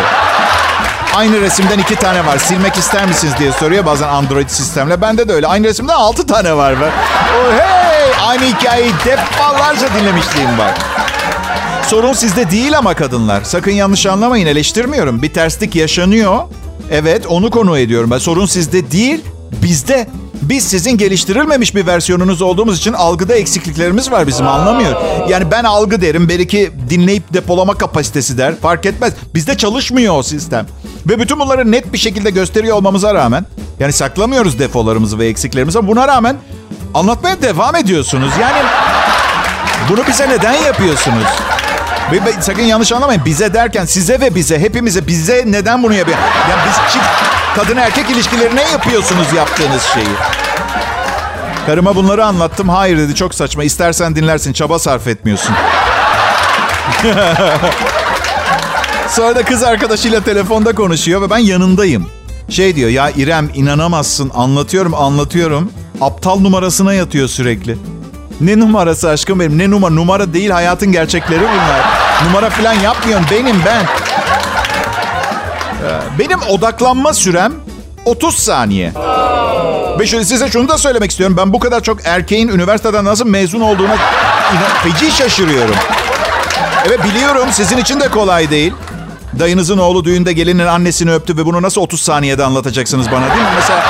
Aynı 1.15 1.41
resimden 1.41 1.79
iki 1.79 1.95
tane 1.95 2.25
var. 2.25 2.37
Silmek 2.37 2.75
ister 2.77 3.05
misiniz 3.05 3.33
diye 3.39 3.51
soruyor 3.51 3.85
bazen 3.85 4.07
Android 4.07 4.49
sistemle. 4.49 5.01
Bende 5.01 5.29
de 5.29 5.33
öyle. 5.33 5.47
Aynı 5.47 5.67
resimden 5.67 5.93
altı 5.93 6.27
tane 6.27 6.55
var. 6.55 6.81
Ve, 6.81 6.85
oh, 6.87 7.53
hey! 7.59 8.11
Aynı 8.27 8.43
hikayeyi 8.43 8.91
defalarca 9.05 9.87
dinlemişliğim 9.99 10.57
var. 10.57 10.73
Sorun 11.89 12.13
sizde 12.13 12.51
değil 12.51 12.77
ama 12.77 12.93
kadınlar. 12.93 13.43
Sakın 13.43 13.71
yanlış 13.71 14.05
anlamayın 14.05 14.47
eleştirmiyorum. 14.47 15.21
Bir 15.21 15.33
terslik 15.33 15.75
yaşanıyor. 15.75 16.43
Evet 16.91 17.27
onu 17.27 17.49
konu 17.49 17.77
ediyorum. 17.77 18.11
Ben 18.11 18.17
sorun 18.17 18.45
sizde 18.45 18.91
değil 18.91 19.21
bizde. 19.63 20.07
Biz 20.41 20.63
sizin 20.63 20.97
geliştirilmemiş 20.97 21.75
bir 21.75 21.87
versiyonunuz 21.87 22.41
olduğumuz 22.41 22.77
için 22.77 22.93
algıda 22.93 23.35
eksikliklerimiz 23.35 24.11
var 24.11 24.27
bizim 24.27 24.47
anlamıyor. 24.47 25.01
Yani 25.29 25.51
ben 25.51 25.63
algı 25.63 26.01
derim, 26.01 26.29
belki 26.29 26.71
dinleyip 26.89 27.33
depolama 27.33 27.73
kapasitesi 27.73 28.37
der. 28.37 28.55
Fark 28.61 28.85
etmez. 28.85 29.13
Bizde 29.35 29.57
çalışmıyor 29.57 30.17
o 30.17 30.23
sistem. 30.23 30.65
Ve 31.09 31.19
bütün 31.19 31.39
bunları 31.39 31.71
net 31.71 31.93
bir 31.93 31.97
şekilde 31.97 32.29
gösteriyor 32.29 32.77
olmamıza 32.77 33.13
rağmen 33.13 33.45
yani 33.79 33.93
saklamıyoruz 33.93 34.59
defolarımızı 34.59 35.19
ve 35.19 35.27
eksiklerimizi 35.27 35.79
ama 35.79 35.87
buna 35.87 36.07
rağmen 36.07 36.37
anlatmaya 36.93 37.41
devam 37.41 37.75
ediyorsunuz. 37.75 38.31
Yani 38.41 38.65
Bunu 39.89 40.07
bize 40.07 40.29
neden 40.29 40.53
yapıyorsunuz? 40.53 41.27
Sakın 42.39 42.61
yanlış 42.61 42.91
anlamayın. 42.91 43.25
Bize 43.25 43.53
derken 43.53 43.85
size 43.85 44.19
ve 44.19 44.35
bize, 44.35 44.59
hepimize, 44.59 45.07
bize 45.07 45.43
neden 45.47 45.83
bunu 45.83 45.93
yapıyor? 45.93 46.17
Yani 46.49 46.61
biz 46.67 46.93
çift 46.93 47.05
kadın 47.55 47.77
erkek 47.77 48.09
ilişkilerine 48.09 48.61
yapıyorsunuz 48.61 49.33
yaptığınız 49.33 49.81
şeyi. 49.81 50.07
Karıma 51.65 51.95
bunları 51.95 52.25
anlattım. 52.25 52.69
Hayır 52.69 52.97
dedi 52.97 53.15
çok 53.15 53.35
saçma. 53.35 53.63
İstersen 53.63 54.15
dinlersin. 54.15 54.53
Çaba 54.53 54.79
sarf 54.79 55.07
etmiyorsun. 55.07 55.55
Sonra 59.09 59.35
da 59.35 59.45
kız 59.45 59.63
arkadaşıyla 59.63 60.21
telefonda 60.23 60.75
konuşuyor 60.75 61.21
ve 61.21 61.29
ben 61.29 61.37
yanındayım. 61.37 62.09
Şey 62.49 62.75
diyor 62.75 62.89
ya 62.89 63.09
İrem 63.09 63.49
inanamazsın 63.53 64.31
anlatıyorum 64.35 64.93
anlatıyorum. 64.93 65.71
Aptal 66.01 66.39
numarasına 66.39 66.93
yatıyor 66.93 67.27
sürekli. 67.27 67.77
Ne 68.41 68.59
numarası 68.59 69.09
aşkım 69.09 69.39
benim? 69.39 69.57
Ne 69.57 69.69
numara? 69.71 69.93
Numara 69.93 70.33
değil 70.33 70.49
hayatın 70.49 70.91
gerçekleri 70.91 71.41
bunlar. 71.41 71.96
Numara 72.25 72.49
falan 72.49 72.73
yapmıyorum. 72.73 73.25
Benim 73.31 73.61
ben. 73.65 73.83
Ee, 75.83 76.19
benim 76.19 76.39
odaklanma 76.41 77.13
sürem 77.13 77.53
30 78.05 78.35
saniye. 78.35 78.91
Ve 79.99 80.07
şöyle 80.07 80.25
size 80.25 80.51
şunu 80.51 80.69
da 80.69 80.77
söylemek 80.77 81.11
istiyorum. 81.11 81.37
Ben 81.37 81.53
bu 81.53 81.59
kadar 81.59 81.83
çok 81.83 82.05
erkeğin 82.05 82.47
üniversiteden 82.47 83.05
nasıl 83.05 83.27
mezun 83.27 83.61
olduğuna 83.61 83.95
feci 84.83 85.11
şaşırıyorum. 85.11 85.75
Evet 86.87 87.03
biliyorum 87.03 87.47
sizin 87.51 87.77
için 87.77 87.99
de 87.99 88.07
kolay 88.09 88.49
değil. 88.49 88.73
Dayınızın 89.39 89.77
oğlu 89.77 90.03
düğünde 90.05 90.33
gelinin 90.33 90.65
annesini 90.65 91.13
öptü 91.13 91.37
ve 91.37 91.45
bunu 91.45 91.61
nasıl 91.61 91.81
30 91.81 92.01
saniyede 92.01 92.43
anlatacaksınız 92.43 93.11
bana 93.11 93.29
değil 93.29 93.41
mi? 93.41 93.49
Mesela 93.55 93.85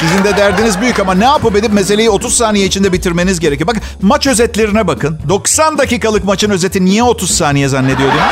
sizin 0.00 0.24
de 0.24 0.36
derdiniz 0.36 0.80
büyük 0.80 1.00
ama 1.00 1.14
ne 1.14 1.24
yapıp 1.24 1.56
edip 1.56 1.72
meseleyi 1.72 2.10
30 2.10 2.36
saniye 2.36 2.66
içinde 2.66 2.92
bitirmeniz 2.92 3.40
gerekiyor. 3.40 3.68
Bak 3.68 3.76
maç 4.02 4.26
özetlerine 4.26 4.86
bakın. 4.86 5.20
90 5.28 5.78
dakikalık 5.78 6.24
maçın 6.24 6.50
özeti 6.50 6.84
niye 6.84 7.02
30 7.02 7.30
saniye 7.30 7.68
zannediyordunuz? 7.68 8.22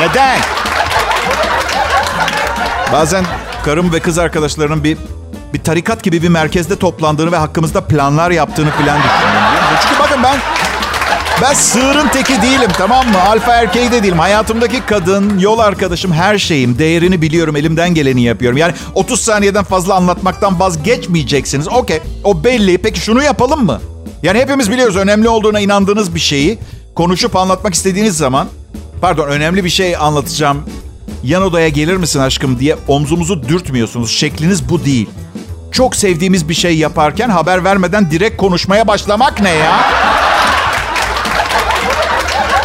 Neden? 0.00 0.38
Bazen 2.92 3.24
karım 3.64 3.92
ve 3.92 4.00
kız 4.00 4.18
arkadaşlarının 4.18 4.84
bir 4.84 4.98
bir 5.54 5.62
tarikat 5.62 6.02
gibi 6.02 6.22
bir 6.22 6.28
merkezde 6.28 6.76
toplandığını 6.76 7.32
ve 7.32 7.36
hakkımızda 7.36 7.80
planlar 7.80 8.30
yaptığını 8.30 8.70
falan 8.70 8.98
düşünüyorum. 8.98 9.78
Çünkü 9.82 10.02
bakın 10.02 10.22
ben 10.22 10.38
ben 11.42 11.54
sığırın 11.54 12.08
teki 12.08 12.42
değilim 12.42 12.70
tamam 12.78 13.08
mı? 13.08 13.22
Alfa 13.22 13.54
erkeği 13.54 13.92
de 13.92 14.02
değilim. 14.02 14.18
Hayatımdaki 14.18 14.80
kadın, 14.86 15.38
yol 15.38 15.58
arkadaşım, 15.58 16.12
her 16.12 16.38
şeyim. 16.38 16.78
Değerini 16.78 17.22
biliyorum, 17.22 17.56
elimden 17.56 17.94
geleni 17.94 18.22
yapıyorum. 18.22 18.58
Yani 18.58 18.74
30 18.94 19.20
saniyeden 19.20 19.64
fazla 19.64 19.94
anlatmaktan 19.94 20.60
vazgeçmeyeceksiniz. 20.60 21.68
Okey, 21.68 22.00
o 22.24 22.44
belli. 22.44 22.78
Peki 22.78 23.00
şunu 23.00 23.22
yapalım 23.22 23.64
mı? 23.64 23.80
Yani 24.22 24.38
hepimiz 24.38 24.70
biliyoruz 24.70 24.96
önemli 24.96 25.28
olduğuna 25.28 25.60
inandığınız 25.60 26.14
bir 26.14 26.20
şeyi 26.20 26.58
konuşup 26.94 27.36
anlatmak 27.36 27.74
istediğiniz 27.74 28.16
zaman... 28.16 28.48
Pardon, 29.00 29.28
önemli 29.28 29.64
bir 29.64 29.70
şey 29.70 29.96
anlatacağım. 29.96 30.62
Yan 31.24 31.42
odaya 31.42 31.68
gelir 31.68 31.96
misin 31.96 32.20
aşkım 32.20 32.58
diye 32.58 32.76
omzumuzu 32.88 33.48
dürtmüyorsunuz. 33.48 34.10
Şekliniz 34.10 34.68
bu 34.68 34.84
değil. 34.84 35.08
Çok 35.72 35.96
sevdiğimiz 35.96 36.48
bir 36.48 36.54
şey 36.54 36.76
yaparken 36.76 37.28
haber 37.28 37.64
vermeden 37.64 38.10
direkt 38.10 38.36
konuşmaya 38.36 38.88
başlamak 38.88 39.40
ne 39.40 39.50
ya? 39.50 40.05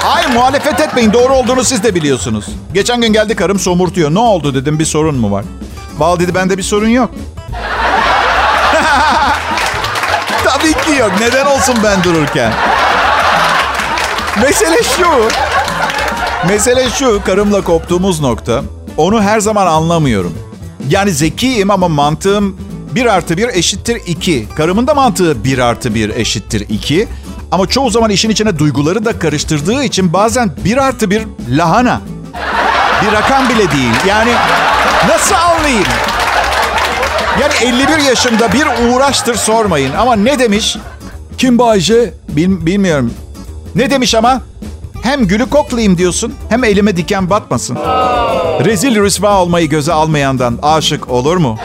Hayır 0.03 0.29
muhalefet 0.29 0.79
etmeyin. 0.79 1.13
Doğru 1.13 1.33
olduğunu 1.33 1.63
siz 1.63 1.83
de 1.83 1.95
biliyorsunuz. 1.95 2.45
Geçen 2.73 3.01
gün 3.01 3.13
geldi 3.13 3.35
karım 3.35 3.59
somurtuyor. 3.59 4.13
Ne 4.13 4.19
oldu 4.19 4.53
dedim 4.55 4.79
bir 4.79 4.85
sorun 4.85 5.15
mu 5.15 5.31
var? 5.31 5.45
Bal 5.99 6.19
dedi 6.19 6.35
bende 6.35 6.57
bir 6.57 6.63
sorun 6.63 6.87
yok. 6.87 7.09
Tabii 10.45 10.73
ki 10.73 10.99
yok. 10.99 11.11
Neden 11.19 11.45
olsun 11.45 11.75
ben 11.83 12.03
dururken? 12.03 12.53
Mesele 14.41 14.83
şu. 14.83 15.07
Mesele 16.47 16.89
şu. 16.89 17.21
Karımla 17.25 17.61
koptuğumuz 17.61 18.21
nokta. 18.21 18.61
Onu 18.97 19.21
her 19.21 19.39
zaman 19.39 19.67
anlamıyorum. 19.67 20.33
Yani 20.89 21.11
zekiyim 21.11 21.71
ama 21.71 21.87
mantığım 21.87 22.57
1 22.95 23.05
artı 23.05 23.37
1 23.37 23.47
eşittir 23.47 24.01
2. 24.07 24.47
Karımın 24.55 24.87
da 24.87 24.93
mantığı 24.93 25.43
1 25.43 25.57
artı 25.57 25.95
1 25.95 26.09
eşittir 26.09 26.69
2. 26.69 27.07
Ama 27.51 27.67
çoğu 27.67 27.89
zaman 27.89 28.09
işin 28.09 28.29
içine 28.29 28.59
duyguları 28.59 29.05
da 29.05 29.19
karıştırdığı 29.19 29.83
için 29.83 30.13
bazen 30.13 30.51
1 30.65 30.77
artı 30.77 31.09
1 31.09 31.23
lahana. 31.49 32.01
Bir 33.05 33.11
rakam 33.11 33.49
bile 33.49 33.71
değil. 33.71 33.93
Yani 34.07 34.31
nasıl 35.09 35.35
anlayayım? 35.35 35.83
Yani 37.41 37.53
51 37.61 37.97
yaşımda 37.97 38.53
bir 38.53 38.65
uğraştır 38.89 39.35
sormayın. 39.35 39.93
Ama 39.93 40.15
ne 40.15 40.39
demiş? 40.39 40.77
Kim 41.37 41.59
Bayce? 41.59 42.13
Bil, 42.29 42.65
bilmiyorum. 42.65 43.13
Ne 43.75 43.89
demiş 43.89 44.15
ama? 44.15 44.41
Hem 45.03 45.27
gülü 45.27 45.49
koklayayım 45.49 45.97
diyorsun 45.97 46.33
hem 46.49 46.63
elime 46.63 46.97
diken 46.97 47.29
batmasın. 47.29 47.75
Rezil 48.65 48.95
rüsva 49.03 49.41
olmayı 49.41 49.69
göze 49.69 49.93
almayandan 49.93 50.59
aşık 50.63 51.09
olur 51.09 51.37
mu? 51.37 51.57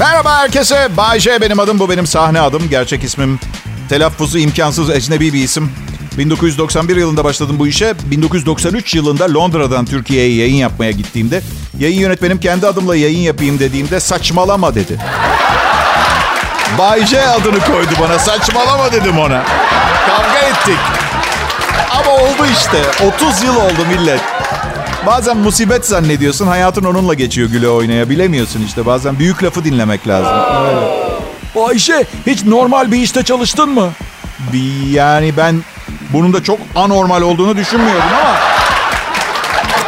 Merhaba 0.00 0.38
herkese. 0.38 0.88
Bay 0.96 1.20
J 1.20 1.40
benim 1.40 1.60
adım. 1.60 1.78
Bu 1.78 1.90
benim 1.90 2.06
sahne 2.06 2.40
adım. 2.40 2.68
Gerçek 2.70 3.04
ismim 3.04 3.40
telaffuzu 3.88 4.38
imkansız 4.38 4.90
ecnebi 4.90 5.32
bir 5.32 5.42
isim. 5.42 5.72
1991 6.18 6.96
yılında 6.96 7.24
başladım 7.24 7.56
bu 7.58 7.66
işe. 7.66 7.94
1993 8.10 8.94
yılında 8.94 9.34
Londra'dan 9.34 9.84
Türkiye'ye 9.84 10.36
yayın 10.36 10.54
yapmaya 10.54 10.90
gittiğimde 10.90 11.42
yayın 11.78 12.00
yönetmenim 12.00 12.40
kendi 12.40 12.66
adımla 12.66 12.96
yayın 12.96 13.18
yapayım 13.18 13.58
dediğimde 13.58 14.00
saçmalama 14.00 14.74
dedi. 14.74 14.98
Bay 16.78 17.06
J 17.06 17.26
adını 17.26 17.60
koydu 17.60 17.90
bana. 18.00 18.18
Saçmalama 18.18 18.92
dedim 18.92 19.18
ona. 19.18 19.44
Kavga 20.06 20.38
ettik. 20.38 20.78
Ama 21.90 22.10
oldu 22.10 22.46
işte. 22.52 23.04
30 23.06 23.42
yıl 23.42 23.56
oldu 23.56 23.86
millet. 23.88 24.20
Bazen 25.06 25.36
musibet 25.36 25.86
zannediyorsun. 25.86 26.46
Hayatın 26.46 26.84
onunla 26.84 27.14
geçiyor 27.14 27.48
güle 27.48 27.68
oynaya. 27.68 28.10
Bilemiyorsun 28.10 28.62
işte. 28.66 28.86
Bazen 28.86 29.18
büyük 29.18 29.42
lafı 29.42 29.64
dinlemek 29.64 30.08
lazım. 30.08 30.32
Öyle. 30.64 31.66
Ayşe 31.66 32.06
hiç 32.26 32.44
normal 32.44 32.92
bir 32.92 32.98
işte 32.98 33.22
çalıştın 33.22 33.68
mı? 33.68 33.88
Bir, 34.52 34.90
yani 34.90 35.36
ben 35.36 35.62
bunun 36.12 36.32
da 36.32 36.42
çok 36.42 36.58
anormal 36.76 37.22
olduğunu 37.22 37.56
düşünmüyordum 37.56 38.02
ama... 38.20 38.36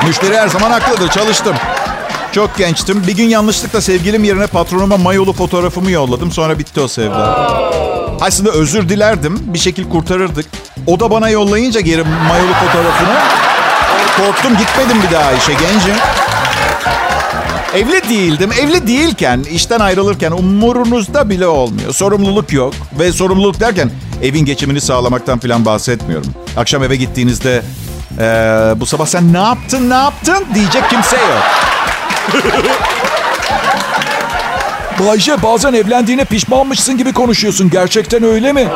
Müşteri 0.07 0.37
her 0.37 0.49
zaman 0.49 0.71
haklıdır. 0.71 1.09
Çalıştım. 1.09 1.57
Çok 2.33 2.57
gençtim. 2.57 3.04
Bir 3.07 3.16
gün 3.16 3.28
yanlışlıkla 3.28 3.81
sevgilim 3.81 4.25
yerine 4.25 4.47
patronuma 4.47 4.97
mayolu 4.97 5.33
fotoğrafımı 5.33 5.90
yolladım. 5.90 6.33
Sonra 6.33 6.59
bitti 6.59 6.81
o 6.81 6.88
sevda. 6.88 7.49
Aslında 8.21 8.50
özür 8.50 8.88
dilerdim. 8.88 9.38
Bir 9.40 9.59
şekil 9.59 9.88
kurtarırdık. 9.88 10.47
O 10.87 11.00
da 11.00 11.11
bana 11.11 11.28
yollayınca 11.28 11.81
geri 11.81 12.02
mayolu 12.02 12.52
fotoğrafını 12.52 13.19
korktum 14.16 14.57
gitmedim 14.59 15.02
bir 15.02 15.14
daha 15.14 15.33
işe 15.33 15.52
gencim. 15.52 15.95
Evli 17.75 18.09
değildim. 18.09 18.50
Evli 18.61 18.87
değilken, 18.87 19.45
işten 19.50 19.81
ayrılırken 19.81 20.33
umurunuzda 20.33 21.31
bile 21.31 21.47
olmuyor. 21.47 21.95
Sorumluluk 21.95 22.52
yok. 22.52 22.75
Ve 22.99 23.12
sorumluluk 23.12 23.61
derken 23.61 23.90
evin 24.23 24.45
geçimini 24.45 24.81
sağlamaktan 24.81 25.38
falan 25.38 25.64
bahsetmiyorum. 25.64 26.35
Akşam 26.57 26.83
eve 26.83 26.97
gittiğinizde 26.97 27.62
ee, 28.19 28.25
bu 28.76 28.87
sabah 28.87 29.07
sen 29.07 29.33
ne 29.33 29.38
yaptın 29.38 29.90
ne 29.90 29.95
yaptın 29.95 30.45
diyecek 30.54 30.90
kimse 30.90 31.16
yok. 31.16 31.42
Bayce 34.99 35.42
bazen 35.42 35.73
evlendiğine 35.73 36.25
pişmanmışsın 36.25 36.99
gibi 36.99 37.12
konuşuyorsun. 37.12 37.71
Gerçekten 37.71 38.23
öyle 38.23 38.52
mi? 38.52 38.69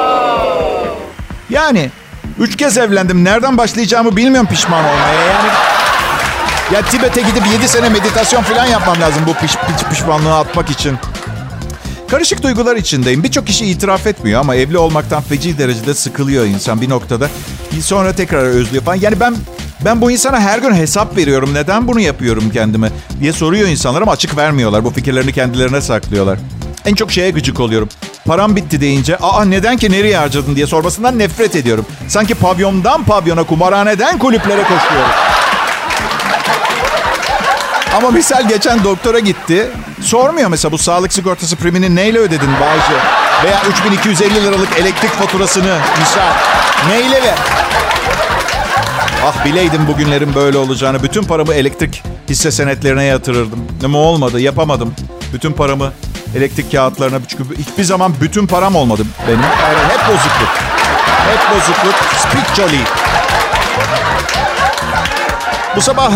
Yani 1.51 1.91
üç 2.39 2.57
kez 2.57 2.79
evlendim. 2.79 3.25
Nereden 3.25 3.59
başlayacağımı 3.59 4.17
bilmiyorum 4.17 4.49
pişman 4.51 4.85
olmaya. 4.85 5.15
Yani 5.15 5.49
ya 6.75 6.83
Tibet'e 6.83 7.21
gidip 7.21 7.43
7 7.53 7.69
sene 7.69 7.89
meditasyon 7.89 8.43
falan 8.43 8.67
yapmam 8.67 9.01
lazım 9.01 9.23
bu 9.27 9.35
piş, 9.35 9.57
piş, 9.57 9.89
pişmanlığı 9.91 10.35
atmak 10.35 10.71
için. 10.71 10.97
Karışık 12.11 12.43
duygular 12.43 12.77
içindeyim. 12.77 13.23
Birçok 13.23 13.47
kişi 13.47 13.67
itiraf 13.67 14.07
etmiyor 14.07 14.41
ama 14.41 14.55
evli 14.55 14.79
olmaktan 14.79 15.23
feci 15.23 15.59
derecede 15.59 15.95
sıkılıyor 15.95 16.45
insan 16.47 16.81
bir 16.81 16.89
noktada. 16.89 17.29
Sonra 17.81 18.13
tekrar 18.13 18.45
özlüyor 18.45 18.85
falan. 18.85 18.97
Yani 18.97 19.21
ben 19.21 19.35
ben 19.85 20.01
bu 20.01 20.11
insana 20.11 20.41
her 20.41 20.59
gün 20.59 20.75
hesap 20.75 21.17
veriyorum. 21.17 21.55
Neden 21.55 21.89
bunu 21.89 22.01
yapıyorum 22.01 22.51
kendime 22.51 22.91
diye 23.21 23.33
soruyor 23.33 23.69
insanlar 23.69 24.03
ama 24.03 24.13
açık 24.13 24.37
vermiyorlar. 24.37 24.85
Bu 24.85 24.91
fikirlerini 24.91 25.33
kendilerine 25.33 25.81
saklıyorlar. 25.81 26.39
En 26.85 26.95
çok 26.95 27.13
şeye 27.13 27.31
gıcık 27.31 27.61
oluyorum. 27.61 27.89
Param 28.27 28.57
bitti 28.57 28.81
deyince 28.81 29.17
aa 29.17 29.45
neden 29.45 29.77
ki 29.77 29.91
nereye 29.91 30.17
harcadın 30.17 30.57
diye 30.57 30.67
sormasından 30.67 31.19
nefret 31.19 31.57
ediyorum. 31.57 31.87
Sanki 32.09 32.35
pavyondan 32.35 33.05
pavyona, 33.05 33.45
kumarhaneden 33.45 34.19
kulüplere 34.19 34.63
koşuyorum. 34.63 35.11
Ama 37.97 38.11
misal 38.11 38.49
geçen 38.49 38.85
doktora 38.85 39.19
gitti. 39.19 39.71
Sormuyor 40.03 40.49
mesela 40.49 40.73
bu 40.73 40.79
sağlık 40.79 41.13
sigortası 41.13 41.57
primini 41.57 41.97
neyle 41.97 42.19
ödedin 42.19 42.51
Bayce? 42.61 43.03
Veya 43.45 43.63
3250 43.71 44.45
liralık 44.45 44.69
elektrik 44.81 45.11
faturasını 45.11 45.79
misal 45.99 46.33
neyle 46.89 47.23
ver? 47.23 47.39
Ah 49.27 49.45
bileydim 49.45 49.87
bugünlerin 49.87 50.35
böyle 50.35 50.59
olacağını. 50.59 51.03
Bütün 51.03 51.23
paramı 51.23 51.55
elektrik 51.55 52.03
hisse 52.29 52.51
senetlerine 52.51 53.05
yatırırdım. 53.05 53.67
Ama 53.85 53.99
olmadı, 53.99 54.41
yapamadım. 54.41 54.95
Bütün 55.33 55.53
paramı 55.53 55.93
elektrik 56.37 56.73
kağıtlarına. 56.73 57.19
Çünkü 57.29 57.45
hiçbir 57.59 57.85
zaman 57.85 58.15
bütün 58.21 58.47
param 58.47 58.77
olmadı 58.77 59.03
benim. 59.29 59.41
Yani 59.41 59.79
hep 59.89 60.01
bozukluk. 60.09 60.49
Hep 61.29 61.57
bozukluk. 61.57 61.95
Speak 62.19 62.57
jolly. 62.57 62.81
Bu 65.77 65.81
sabah 65.81 66.13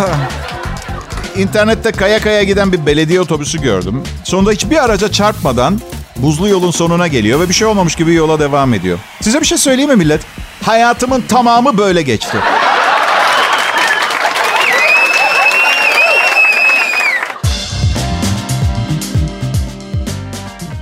internette 1.36 1.92
kaya 1.92 2.20
kaya 2.20 2.42
giden 2.42 2.72
bir 2.72 2.86
belediye 2.86 3.20
otobüsü 3.20 3.60
gördüm. 3.62 4.02
Sonunda 4.24 4.50
hiçbir 4.50 4.84
araca 4.84 5.12
çarpmadan 5.12 5.80
buzlu 6.16 6.48
yolun 6.48 6.70
sonuna 6.70 7.06
geliyor 7.06 7.40
ve 7.40 7.48
bir 7.48 7.54
şey 7.54 7.66
olmamış 7.66 7.94
gibi 7.94 8.14
yola 8.14 8.40
devam 8.40 8.74
ediyor. 8.74 8.98
Size 9.20 9.40
bir 9.40 9.46
şey 9.46 9.58
söyleyeyim 9.58 9.90
mi 9.90 9.96
millet? 9.96 10.20
Hayatımın 10.62 11.20
tamamı 11.28 11.78
böyle 11.78 12.02
geçti. 12.02 12.36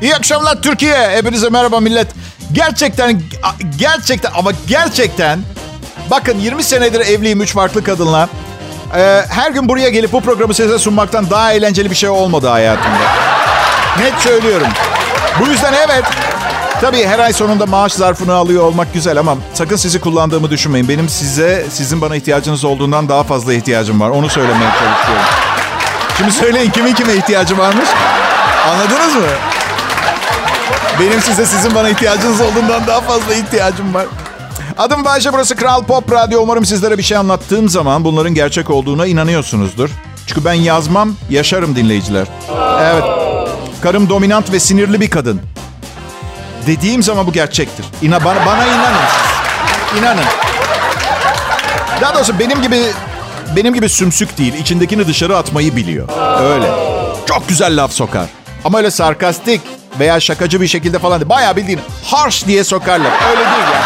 İyi 0.03 0.17
akşamlar 0.17 0.63
Türkiye. 0.63 1.11
Hepinize 1.11 1.49
merhaba 1.49 1.81
millet. 1.81 2.07
Gerçekten, 2.53 3.23
gerçekten 3.79 4.33
ama 4.35 4.51
gerçekten 4.67 5.41
bakın 6.11 6.39
20 6.39 6.63
senedir 6.63 7.01
evliyim 7.01 7.41
3 7.41 7.53
farklı 7.53 7.85
kadınla. 7.85 8.29
Ee, 8.97 9.25
her 9.31 9.51
gün 9.51 9.69
buraya 9.69 9.89
gelip 9.89 10.13
bu 10.13 10.21
programı 10.21 10.55
size 10.55 10.79
sunmaktan 10.79 11.31
daha 11.31 11.53
eğlenceli 11.53 11.91
bir 11.91 11.95
şey 11.95 12.09
olmadı 12.09 12.49
hayatımda. 12.49 12.99
Net 13.99 14.15
söylüyorum. 14.21 14.67
Bu 15.41 15.47
yüzden 15.47 15.73
evet. 15.73 16.05
Tabii 16.81 17.05
her 17.07 17.19
ay 17.19 17.33
sonunda 17.33 17.67
maaş 17.67 17.93
zarfını 17.93 18.35
alıyor 18.35 18.65
olmak 18.65 18.95
güzel 18.95 19.19
ama 19.19 19.37
sakın 19.55 19.77
sizi 19.77 20.01
kullandığımı 20.01 20.51
düşünmeyin. 20.51 20.89
Benim 20.89 21.09
size, 21.09 21.67
sizin 21.71 22.01
bana 22.01 22.17
ihtiyacınız 22.17 22.65
olduğundan 22.65 23.09
daha 23.09 23.25
fazla 23.25 23.55
ihtiyacım 23.55 24.01
var. 24.01 24.11
Onu 24.11 24.29
söylemeye 24.29 24.71
çalışıyorum. 24.71 25.25
Şimdi 26.19 26.33
söyleyin 26.33 26.71
kimin 26.71 26.95
kime 26.95 27.15
ihtiyacı 27.15 27.59
varmış? 27.59 27.89
Anladınız 28.69 29.15
mı? 29.15 29.23
Benim 31.01 31.21
size 31.21 31.47
sizin 31.47 31.75
bana 31.75 31.89
ihtiyacınız 31.89 32.41
olduğundan 32.41 32.87
daha 32.87 33.01
fazla 33.01 33.35
ihtiyacım 33.35 33.95
var. 33.95 34.07
Adım 34.79 35.05
Bayşe, 35.05 35.33
burası 35.33 35.57
Kral 35.57 35.85
Pop 35.85 36.13
Radyo. 36.13 36.43
Umarım 36.43 36.65
sizlere 36.65 36.99
bir 36.99 37.03
şey 37.03 37.17
anlattığım 37.17 37.69
zaman 37.69 38.05
bunların 38.05 38.35
gerçek 38.35 38.71
olduğuna 38.71 39.07
inanıyorsunuzdur. 39.07 39.91
Çünkü 40.27 40.45
ben 40.45 40.53
yazmam, 40.53 41.15
yaşarım 41.31 41.77
dinleyiciler. 41.77 42.27
Evet, 42.81 43.05
karım 43.83 44.09
dominant 44.09 44.53
ve 44.53 44.61
sinirli 44.61 45.01
bir 45.01 45.11
kadın. 45.11 45.41
Dediğim 46.67 47.03
zaman 47.03 47.27
bu 47.27 47.33
gerçektir. 47.33 47.87
İna, 48.03 48.25
bana, 48.25 48.47
bana 48.47 48.67
inanın. 48.67 48.99
İnanın. 49.99 50.25
Daha 52.01 52.15
doğrusu 52.15 52.39
benim 52.39 52.63
gibi 52.63 52.83
benim 53.57 53.75
gibi 53.75 53.89
sümsük 53.89 54.39
değil, 54.39 54.55
içindekini 54.55 55.07
dışarı 55.07 55.37
atmayı 55.37 55.77
biliyor. 55.77 56.09
Öyle. 56.41 56.71
Çok 57.27 57.49
güzel 57.49 57.83
laf 57.83 57.93
sokar. 57.93 58.27
Ama 58.65 58.79
öyle 58.79 58.91
sarkastik 58.91 59.61
veya 59.99 60.21
şakacı 60.21 60.61
bir 60.61 60.67
şekilde 60.67 60.99
falan 60.99 61.21
değil. 61.21 61.29
Bayağı 61.29 61.57
bildiğin 61.57 61.81
harsh 62.05 62.47
diye 62.47 62.65
sokarlar. 62.65 63.11
Öyle 63.31 63.41
değil 63.41 63.67
yani. 63.75 63.85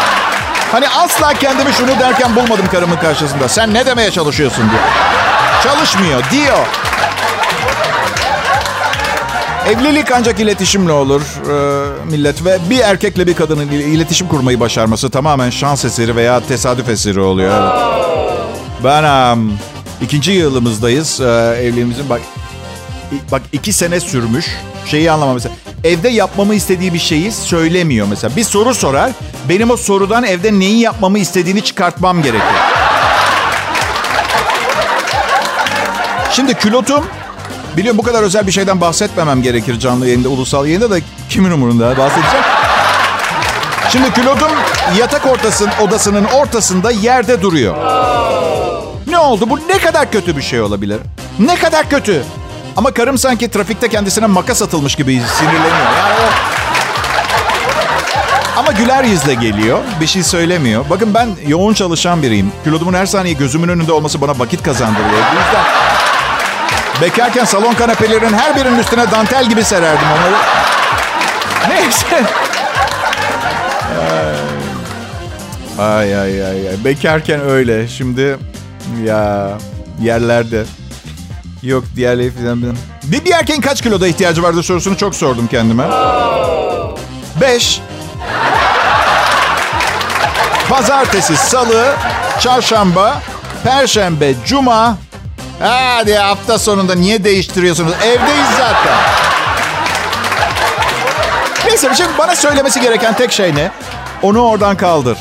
Hani 0.71 0.89
asla 0.89 1.33
kendimi 1.33 1.73
şunu 1.73 1.99
derken 1.99 2.35
bulmadım 2.35 2.67
karımın 2.71 2.95
karşısında. 2.97 3.47
Sen 3.49 3.73
ne 3.73 3.85
demeye 3.85 4.11
çalışıyorsun 4.11 4.69
diye. 4.69 4.81
Çalışmıyor 5.63 6.23
diyor. 6.31 6.67
Evlilik 9.67 10.11
ancak 10.11 10.39
iletişimle 10.39 10.91
olur 10.91 11.21
e, 11.21 12.05
millet 12.11 12.45
ve 12.45 12.57
bir 12.69 12.79
erkekle 12.79 13.27
bir 13.27 13.33
kadının 13.33 13.67
iletişim 13.71 14.27
kurmayı 14.27 14.59
başarması 14.59 15.09
tamamen 15.09 15.49
şans 15.49 15.85
eseri 15.85 16.15
veya 16.15 16.39
tesadüf 16.47 16.89
eseri 16.89 17.19
oluyor. 17.19 17.73
Ben 18.83 19.33
um, 19.33 19.59
ikinci 20.01 20.31
yılımızdayız 20.31 21.21
e, 21.21 21.25
evliliğimizin 21.61 22.09
bak 22.09 22.21
bak 23.31 23.41
iki 23.51 23.73
sene 23.73 23.99
sürmüş 23.99 24.45
şeyi 24.85 25.11
anlamam 25.11 25.33
mesela. 25.33 25.55
Evde 25.83 26.09
yapmamı 26.09 26.55
istediği 26.55 26.93
bir 26.93 26.99
şeyi 26.99 27.31
söylemiyor 27.31 28.07
mesela. 28.09 28.35
Bir 28.35 28.43
soru 28.43 28.73
sorar. 28.73 29.11
Benim 29.49 29.71
o 29.71 29.77
sorudan 29.77 30.23
evde 30.23 30.59
neyi 30.59 30.79
yapmamı 30.79 31.19
istediğini 31.19 31.61
çıkartmam 31.61 32.21
gerekiyor. 32.21 32.61
Şimdi 36.31 36.53
külotum 36.53 37.05
Biliyorum 37.77 37.97
bu 37.97 38.03
kadar 38.03 38.23
özel 38.23 38.47
bir 38.47 38.51
şeyden 38.51 38.81
bahsetmemem 38.81 39.41
gerekir 39.41 39.79
canlı 39.79 40.07
yayında, 40.07 40.29
ulusal 40.29 40.65
yayında 40.65 40.91
da 40.91 40.97
kimin 41.29 41.51
umurunda 41.51 41.97
bahsedeceğim. 41.97 42.45
Şimdi 43.89 44.13
külotum 44.13 44.51
yatak 44.99 45.25
ortasının 45.25 45.71
odasının 45.81 46.25
ortasında 46.25 46.91
yerde 46.91 47.41
duruyor. 47.41 47.75
Ne 49.07 49.17
oldu? 49.17 49.49
Bu 49.49 49.59
ne 49.69 49.77
kadar 49.77 50.11
kötü 50.11 50.37
bir 50.37 50.41
şey 50.41 50.61
olabilir? 50.61 50.99
Ne 51.39 51.55
kadar 51.55 51.89
kötü? 51.89 52.23
Ama 52.77 52.91
karım 52.91 53.17
sanki 53.17 53.51
trafikte 53.51 53.89
kendisine 53.89 54.25
makas 54.25 54.61
atılmış 54.61 54.95
gibi 54.95 55.21
sinirleniyor. 55.37 55.65
Yani 55.97 56.13
o... 56.13 56.63
Ama 58.59 58.71
güler 58.71 59.03
yüzle 59.03 59.33
geliyor. 59.33 59.79
Bir 60.01 60.07
şey 60.07 60.23
söylemiyor. 60.23 60.85
Bakın 60.89 61.13
ben 61.13 61.29
yoğun 61.47 61.73
çalışan 61.73 62.21
biriyim. 62.23 62.51
Kilodumun 62.63 62.93
her 62.93 63.05
saniye 63.05 63.33
gözümün 63.33 63.67
önünde 63.67 63.91
olması 63.91 64.21
bana 64.21 64.39
vakit 64.39 64.63
kazandırıyor. 64.63 65.09
Bu 65.09 65.35
yüzden 65.39 65.63
bekarken 67.01 67.45
salon 67.45 67.73
kanepelerinin 67.73 68.33
her 68.33 68.55
birinin 68.55 68.79
üstüne 68.79 69.11
dantel 69.11 69.49
gibi 69.49 69.63
sererdim 69.63 70.07
onları. 70.07 70.35
Neyse. 71.69 72.23
Ay 75.79 76.15
ay 76.19 76.45
ay 76.45 76.69
ay. 76.69 76.85
Bekarken 76.85 77.41
öyle. 77.41 77.87
Şimdi 77.87 78.37
ya 79.05 79.49
yerlerde. 80.01 80.63
Yok 81.63 81.83
diğerleri 81.95 82.31
falan 82.31 82.61
bilmem. 82.61 82.77
Bir, 83.03 83.25
bir 83.25 83.31
erkeğin 83.31 83.61
kaç 83.61 83.81
kiloda 83.81 84.07
ihtiyacı 84.07 84.43
vardır 84.43 84.63
sorusunu 84.63 84.97
çok 84.97 85.15
sordum 85.15 85.47
kendime. 85.47 85.83
Beş. 87.41 87.81
Pazartesi, 90.69 91.37
salı, 91.37 91.95
çarşamba, 92.39 93.21
perşembe, 93.63 94.33
cuma. 94.45 94.97
Hadi 95.59 96.15
hafta 96.15 96.59
sonunda 96.59 96.95
niye 96.95 97.23
değiştiriyorsunuz? 97.23 97.93
Evdeyiz 97.93 98.49
zaten. 98.57 98.97
Neyse 101.67 101.89
şimdi 101.97 102.17
bana 102.17 102.35
söylemesi 102.35 102.81
gereken 102.81 103.13
tek 103.13 103.31
şey 103.31 103.55
ne? 103.55 103.71
Onu 104.21 104.41
oradan 104.41 104.77
kaldır. 104.77 105.17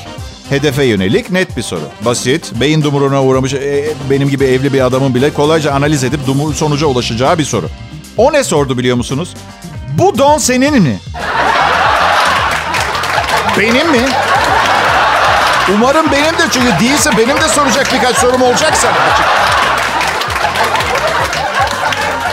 Hedefe 0.52 0.84
yönelik 0.84 1.30
net 1.30 1.56
bir 1.56 1.62
soru. 1.62 1.80
Basit, 2.04 2.52
beyin 2.60 2.82
dumuruna 2.82 3.22
uğramış 3.22 3.54
e, 3.54 3.94
benim 4.10 4.28
gibi 4.28 4.44
evli 4.44 4.72
bir 4.72 4.80
adamın 4.80 5.14
bile 5.14 5.32
kolayca 5.32 5.72
analiz 5.72 6.04
edip 6.04 6.26
dumur 6.26 6.54
sonuca 6.54 6.86
ulaşacağı 6.86 7.38
bir 7.38 7.44
soru. 7.44 7.68
O 8.16 8.32
ne 8.32 8.44
sordu 8.44 8.78
biliyor 8.78 8.96
musunuz? 8.96 9.34
Bu 9.98 10.18
don 10.18 10.38
senin 10.38 10.82
mi? 10.82 11.00
benim 13.58 13.90
mi? 13.90 14.08
Umarım 15.74 16.12
benim 16.12 16.38
de 16.38 16.42
çünkü 16.50 16.80
değilse 16.80 17.10
benim 17.18 17.36
de 17.36 17.48
soracak 17.48 17.92
birkaç 17.94 18.16
sorum 18.16 18.42
olacak 18.42 18.76
sana. 18.76 18.96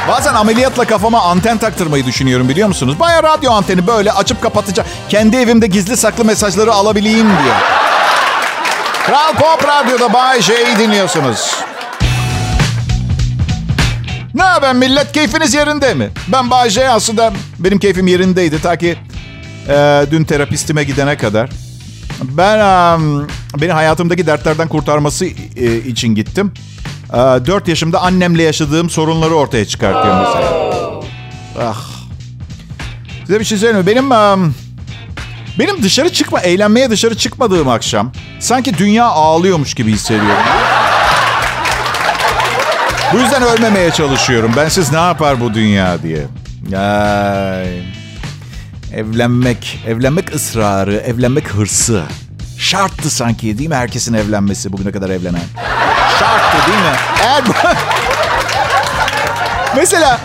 Bazen 0.08 0.34
ameliyatla 0.34 0.86
kafama 0.86 1.22
anten 1.22 1.58
taktırmayı 1.58 2.06
düşünüyorum 2.06 2.50
biliyor 2.50 2.68
musunuz? 2.68 3.00
Baya 3.00 3.24
radyo 3.24 3.52
anteni 3.52 3.88
böyle 3.88 4.12
açıp 4.12 4.42
kapatacağım. 4.42 4.90
Kendi 5.10 5.38
evimde 5.38 5.68
gizli 5.68 5.98
saklı 5.98 6.26
mesajları 6.26 6.74
alabileyim 6.74 7.28
diye. 7.28 7.79
Kral 9.10 9.34
Pop 9.34 9.68
Radyo'da 9.68 10.14
Bay 10.14 10.42
J'yi 10.42 10.80
dinliyorsunuz. 10.80 11.56
Ne 14.34 14.44
haber 14.44 14.74
millet? 14.76 15.12
Keyfiniz 15.12 15.54
yerinde 15.54 15.94
mi? 15.94 16.10
Ben 16.28 16.50
Bay 16.52 16.70
J 16.70 16.90
aslında 16.90 17.34
benim 17.60 17.80
keyfim 17.80 18.08
yerindeydi 18.08 18.62
ta 18.62 18.76
ki 18.76 18.98
e, 19.70 20.06
dün 20.12 20.24
terapistime 20.24 20.84
gidene 20.84 21.18
kadar. 21.18 21.50
Ben 22.22 22.60
um, 22.96 23.28
beni 23.62 23.72
hayatımdaki 23.72 24.28
dertlerden 24.28 24.68
kurtarması 24.68 25.26
e, 25.56 25.78
için 25.78 26.16
gittim. 26.16 26.52
E, 27.14 27.18
4 27.18 27.68
yaşımda 27.68 28.02
annemle 28.02 28.44
yaşadığım 28.44 28.90
sorunları 28.90 29.36
ortaya 29.36 29.66
çıkartıyor 29.66 30.20
mesela. 30.20 30.54
Ah. 31.60 31.90
Size 33.26 33.40
bir 33.40 33.46
şey 33.46 33.58
söyleyeyim 33.58 33.86
mi? 33.86 33.88
Benim 33.88 34.12
um, 34.12 34.56
benim 35.60 35.84
dışarı 35.84 36.14
çıkma, 36.14 36.40
eğlenmeye 36.40 36.90
dışarı 36.90 37.18
çıkmadığım 37.18 37.70
akşam 37.70 38.12
sanki 38.40 38.78
dünya 38.78 39.06
ağlıyormuş 39.06 39.74
gibi 39.74 39.92
hissediyorum. 39.92 40.44
Bu 43.14 43.18
yüzden 43.18 43.42
ölmemeye 43.42 43.92
çalışıyorum. 43.92 44.52
Ben 44.58 44.70
siz 44.70 44.92
ne 44.92 44.98
yapar 45.00 45.40
bu 45.40 45.54
dünya 45.54 46.04
diye. 46.04 46.28
Ay. 46.80 47.84
Evlenmek, 48.94 49.80
evlenmek 49.88 50.36
ısrarı, 50.36 50.96
evlenmek 50.96 51.48
hırsı. 51.50 52.04
Şarttı 52.58 53.10
sanki 53.10 53.58
değil 53.58 53.70
mi 53.70 53.76
herkesin 53.76 54.14
evlenmesi 54.14 54.74
bugüne 54.74 54.92
kadar 54.92 55.10
evlenen? 55.10 55.42
Şarttı 56.20 56.72
değil 56.72 56.78
mi? 56.78 56.96
Eğer 57.24 57.44
Mesela 59.76 60.20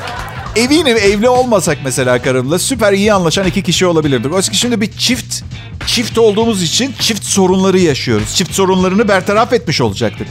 eminim 0.57 0.97
evli 0.97 1.29
olmasak 1.29 1.79
mesela 1.85 2.23
karımla 2.23 2.59
süper 2.59 2.93
iyi 2.93 3.13
anlaşan 3.13 3.47
iki 3.47 3.63
kişi 3.63 3.87
olabilirdik. 3.87 4.35
Oysa 4.35 4.53
ki 4.53 4.59
şimdi 4.59 4.81
bir 4.81 4.93
çift 4.93 5.43
çift 5.87 6.19
olduğumuz 6.19 6.63
için 6.63 6.95
çift 7.01 7.25
sorunları 7.25 7.79
yaşıyoruz. 7.79 8.35
Çift 8.37 8.55
sorunlarını 8.55 9.09
bertaraf 9.09 9.53
etmiş 9.53 9.81
olacaktık. 9.81 10.29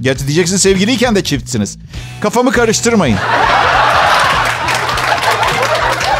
Gerçi 0.00 0.26
diyeceksin 0.26 0.56
sevgiliyken 0.56 1.14
de 1.14 1.24
çiftsiniz. 1.24 1.78
Kafamı 2.20 2.52
karıştırmayın. 2.52 3.18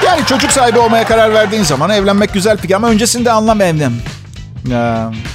Yani 0.05 0.27
çocuk 0.27 0.53
sahibi 0.53 0.79
olmaya 0.79 1.05
karar 1.05 1.35
verdiğin 1.35 1.63
zaman 1.63 1.91
evlenmek 1.91 2.33
güzel 2.33 2.57
fikir 2.57 2.75
ama 2.75 2.89
öncesinde 2.89 3.31
anlam 3.31 3.61
evlen. 3.61 3.93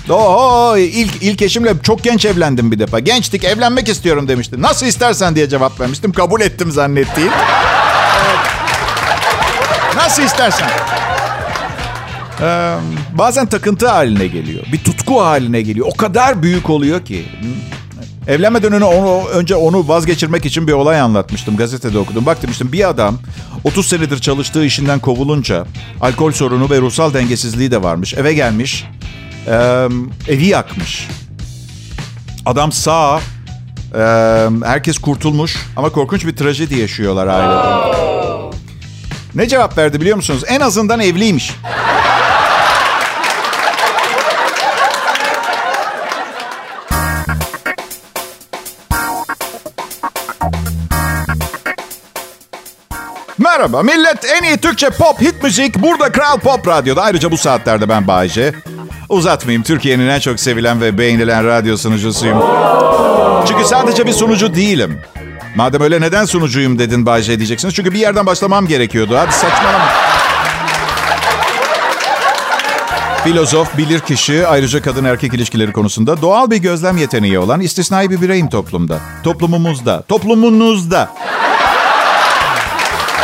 Oo, 0.09 0.77
ilk, 0.77 1.23
ilk 1.23 1.41
eşimle 1.41 1.73
çok 1.83 2.03
genç 2.03 2.25
evlendim 2.25 2.71
bir 2.71 2.79
defa. 2.79 2.99
Gençtik 2.99 3.43
evlenmek 3.43 3.89
istiyorum 3.89 4.27
demişti. 4.27 4.61
Nasıl 4.61 4.85
istersen 4.85 5.35
diye 5.35 5.49
cevap 5.49 5.79
vermiştim. 5.79 6.11
Kabul 6.11 6.41
ettim 6.41 6.71
zannettiğim. 6.71 7.31
Nasıl 9.95 10.23
istersen. 10.23 10.69
Ee, 12.41 12.75
bazen 13.17 13.45
takıntı 13.45 13.87
haline 13.87 14.27
geliyor. 14.27 14.63
Bir 14.71 14.83
tutku 14.83 15.21
haline 15.21 15.61
geliyor. 15.61 15.87
O 15.93 15.97
kadar 15.97 16.43
büyük 16.43 16.69
oluyor 16.69 17.05
ki. 17.05 17.25
Evlenmeden 18.27 18.73
önce 18.73 18.85
onu, 18.85 19.27
önce 19.27 19.55
onu 19.55 19.87
vazgeçirmek 19.87 20.45
için 20.45 20.67
bir 20.67 20.73
olay 20.73 20.99
anlatmıştım. 21.01 21.57
Gazetede 21.57 21.97
okudum. 21.97 22.25
Bak 22.25 22.41
demiştim 22.41 22.71
bir 22.71 22.89
adam 22.89 23.17
30 23.63 23.87
senedir 23.87 24.19
çalıştığı 24.19 24.65
işinden 24.65 24.99
kovulunca 24.99 25.65
alkol 26.01 26.31
sorunu 26.31 26.69
ve 26.69 26.81
ruhsal 26.81 27.13
dengesizliği 27.13 27.71
de 27.71 27.83
varmış. 27.83 28.13
Eve 28.13 28.33
gelmiş. 28.33 28.85
E, 29.47 29.87
evi 30.27 30.45
yakmış. 30.45 31.07
Adam 32.45 32.71
sağ. 32.71 33.19
E, 33.95 34.01
herkes 34.65 34.97
kurtulmuş. 34.97 35.57
Ama 35.75 35.89
korkunç 35.89 36.25
bir 36.25 36.35
trajedi 36.35 36.79
yaşıyorlar 36.79 37.27
ailede. 37.27 38.18
Ne 39.35 39.47
cevap 39.47 39.77
verdi 39.77 40.01
biliyor 40.01 40.15
musunuz? 40.15 40.43
En 40.47 40.59
azından 40.59 40.99
evliymiş. 40.99 41.51
Merhaba 53.37 53.83
millet 53.83 54.25
en 54.25 54.43
iyi 54.43 54.57
Türkçe 54.57 54.89
pop 54.89 55.21
hit 55.21 55.43
müzik 55.43 55.75
burada 55.81 56.11
Kral 56.11 56.37
Pop 56.39 56.67
Radyo'da. 56.67 57.01
Ayrıca 57.01 57.31
bu 57.31 57.37
saatlerde 57.37 57.89
ben 57.89 58.07
Bayece. 58.07 58.53
Uzatmayayım 59.09 59.63
Türkiye'nin 59.63 60.07
en 60.07 60.19
çok 60.19 60.39
sevilen 60.39 60.81
ve 60.81 60.97
beğenilen 60.97 61.45
radyo 61.45 61.77
sunucusuyum. 61.77 62.43
Çünkü 63.47 63.65
sadece 63.65 64.05
bir 64.05 64.13
sunucu 64.13 64.55
değilim. 64.55 65.01
Madem 65.55 65.81
öyle 65.81 66.01
neden 66.01 66.25
sunucuyum 66.25 66.79
dedin 66.79 67.05
Bayece 67.05 67.37
diyeceksiniz. 67.37 67.75
Çünkü 67.75 67.93
bir 67.93 67.99
yerden 67.99 68.25
başlamam 68.25 68.67
gerekiyordu. 68.67 69.17
Hadi 69.17 69.33
saçmalama. 69.33 69.87
Filozof, 73.23 73.77
bilir 73.77 73.99
kişi, 73.99 74.47
ayrıca 74.47 74.81
kadın 74.81 75.05
erkek 75.05 75.33
ilişkileri 75.33 75.71
konusunda 75.71 76.21
doğal 76.21 76.51
bir 76.51 76.57
gözlem 76.57 76.97
yeteneği 76.97 77.39
olan 77.39 77.61
istisnai 77.61 78.09
bir 78.09 78.21
bireyim 78.21 78.49
toplumda. 78.49 78.99
Toplumumuzda, 79.23 80.01
toplumunuzda. 80.01 81.09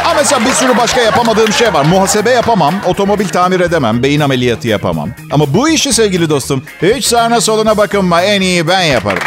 Ama 0.06 0.14
mesela 0.14 0.46
bir 0.46 0.54
sürü 0.54 0.78
başka 0.78 1.02
yapamadığım 1.02 1.54
şey 1.54 1.74
var. 1.74 1.86
Muhasebe 1.86 2.30
yapamam, 2.30 2.74
otomobil 2.86 3.28
tamir 3.28 3.60
edemem, 3.60 4.04
beyin 4.04 4.20
ameliyatı 4.20 4.68
yapamam. 4.68 5.10
Ama 5.32 5.54
bu 5.54 5.70
işi 5.70 5.94
sevgili 5.94 6.30
dostum, 6.30 6.64
hiç 6.82 7.06
sağına 7.06 7.42
soluna 7.42 7.78
bakınma, 7.78 8.22
en 8.22 8.42
iyi 8.42 8.68
ben 8.68 8.82
yaparım. 8.82 9.24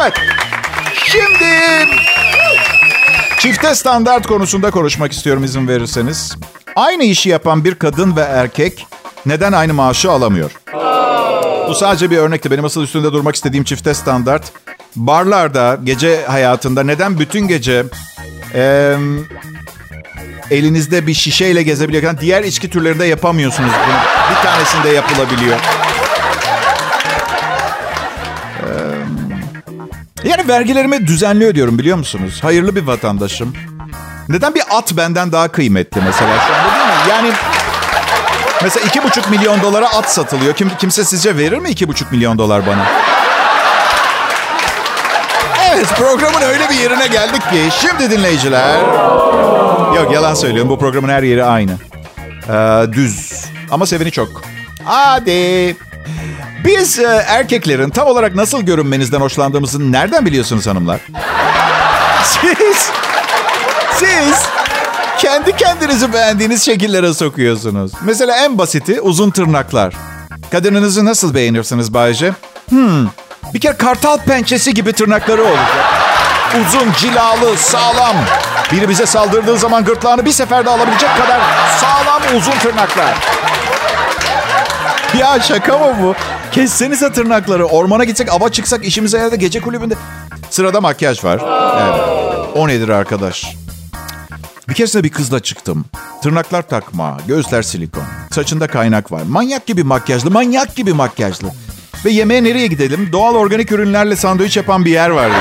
Evet. 0.00 0.12
Şimdi 1.04 1.44
çifte 3.40 3.74
standart 3.74 4.26
konusunda 4.26 4.70
konuşmak 4.70 5.12
istiyorum 5.12 5.44
izin 5.44 5.68
verirseniz. 5.68 6.36
Aynı 6.76 7.04
işi 7.04 7.28
yapan 7.28 7.64
bir 7.64 7.74
kadın 7.74 8.16
ve 8.16 8.20
erkek 8.20 8.86
neden 9.26 9.52
aynı 9.52 9.74
maaşı 9.74 10.10
alamıyor? 10.10 10.50
Bu 11.68 11.74
sadece 11.74 12.10
bir 12.10 12.18
örnekti. 12.18 12.50
Benim 12.50 12.64
asıl 12.64 12.82
üstünde 12.82 13.12
durmak 13.12 13.34
istediğim 13.34 13.64
çifte 13.64 13.94
standart. 13.94 14.52
Barlarda, 14.96 15.78
gece 15.84 16.24
hayatında 16.26 16.82
neden 16.82 17.18
bütün 17.18 17.48
gece 17.48 17.84
e, 18.54 18.94
elinizde 20.50 21.06
bir 21.06 21.14
şişeyle 21.14 21.62
gezebiliyorken 21.62 22.18
diğer 22.20 22.44
içki 22.44 22.70
türlerinde 22.70 23.04
yapamıyorsunuz 23.04 23.70
bunu. 23.86 23.96
Bir 24.30 24.42
tanesinde 24.42 24.88
yapılabiliyor. 24.88 25.56
Yani 30.40 30.48
vergilerimi 30.48 31.06
düzenli 31.06 31.46
ödüyorum 31.46 31.78
biliyor 31.78 31.96
musunuz? 31.96 32.38
Hayırlı 32.42 32.76
bir 32.76 32.86
vatandaşım. 32.86 33.54
Neden 34.28 34.54
bir 34.54 34.62
at 34.70 34.92
benden 34.96 35.32
daha 35.32 35.48
kıymetli 35.48 36.00
mesela 36.00 36.38
şu 36.46 36.54
anda 36.54 36.74
değil 36.74 36.86
mi? 36.86 37.10
Yani 37.10 37.32
mesela 38.62 38.86
iki 38.86 39.02
buçuk 39.02 39.30
milyon 39.30 39.62
dolara 39.62 39.88
at 39.88 40.12
satılıyor. 40.12 40.54
Kim, 40.54 40.70
kimse 40.78 41.04
sizce 41.04 41.36
verir 41.36 41.58
mi 41.58 41.70
iki 41.70 41.88
buçuk 41.88 42.12
milyon 42.12 42.38
dolar 42.38 42.66
bana? 42.66 42.86
Evet 45.70 45.86
programın 45.98 46.42
öyle 46.42 46.70
bir 46.70 46.74
yerine 46.74 47.06
geldik 47.06 47.42
ki 47.50 47.68
şimdi 47.80 48.10
dinleyiciler... 48.10 48.78
Yok 49.96 50.12
yalan 50.12 50.34
söylüyorum 50.34 50.70
bu 50.70 50.78
programın 50.78 51.08
her 51.08 51.22
yeri 51.22 51.44
aynı. 51.44 51.72
Ee, 52.48 52.92
düz 52.92 53.44
ama 53.70 53.86
seveni 53.86 54.10
çok. 54.10 54.42
Hadi. 54.84 55.76
Biz 56.64 56.98
e, 56.98 57.24
erkeklerin 57.28 57.90
tam 57.90 58.06
olarak 58.08 58.34
nasıl 58.34 58.62
görünmenizden 58.62 59.20
hoşlandığımızı 59.20 59.92
nereden 59.92 60.26
biliyorsunuz 60.26 60.66
hanımlar? 60.66 61.00
Siz, 62.24 62.90
siz 63.94 64.42
kendi 65.18 65.56
kendinizi 65.56 66.12
beğendiğiniz 66.12 66.62
şekillere 66.62 67.14
sokuyorsunuz. 67.14 67.92
Mesela 68.02 68.36
en 68.36 68.58
basiti 68.58 69.00
uzun 69.00 69.30
tırnaklar. 69.30 69.94
Kadınınızı 70.52 71.04
nasıl 71.04 71.34
beğenirsiniz 71.34 71.94
Bayce? 71.94 72.32
Hmm, 72.68 73.06
bir 73.54 73.60
kere 73.60 73.76
kartal 73.76 74.18
pençesi 74.18 74.74
gibi 74.74 74.92
tırnakları 74.92 75.42
olacak. 75.44 75.68
Uzun, 76.60 76.92
cilalı, 76.98 77.56
sağlam. 77.56 78.16
Biri 78.72 78.88
bize 78.88 79.06
saldırdığı 79.06 79.58
zaman 79.58 79.84
gırtlağını 79.84 80.24
bir 80.24 80.32
seferde 80.32 80.70
alabilecek 80.70 81.10
kadar 81.16 81.40
sağlam 81.80 82.22
uzun 82.36 82.52
tırnaklar. 82.52 83.14
Ya 85.18 85.40
şaka 85.40 85.78
mı 85.78 85.96
bu? 86.02 86.14
Kessenize 86.52 87.12
tırnakları. 87.12 87.64
Ormana 87.64 88.04
gitsek, 88.04 88.32
ava 88.32 88.48
çıksak, 88.52 88.84
işimize 88.84 89.18
yaradı 89.18 89.36
gece 89.36 89.60
kulübünde. 89.60 89.94
Sırada 90.50 90.80
makyaj 90.80 91.24
var. 91.24 91.40
Evet. 91.82 92.00
O 92.54 92.68
nedir 92.68 92.88
arkadaş? 92.88 93.56
Bir 94.68 94.74
keresinde 94.74 95.04
bir 95.04 95.08
kızla 95.10 95.40
çıktım. 95.40 95.84
Tırnaklar 96.22 96.62
takma, 96.62 97.18
gözler 97.26 97.62
silikon. 97.62 98.02
Saçında 98.30 98.66
kaynak 98.66 99.12
var. 99.12 99.22
Manyak 99.28 99.66
gibi 99.66 99.84
makyajlı, 99.84 100.30
manyak 100.30 100.76
gibi 100.76 100.92
makyajlı. 100.92 101.48
Ve 102.04 102.10
yemeğe 102.10 102.44
nereye 102.44 102.66
gidelim? 102.66 103.08
Doğal 103.12 103.34
organik 103.34 103.72
ürünlerle 103.72 104.16
sandviç 104.16 104.56
yapan 104.56 104.84
bir 104.84 104.90
yer 104.90 105.10
vardı. 105.10 105.34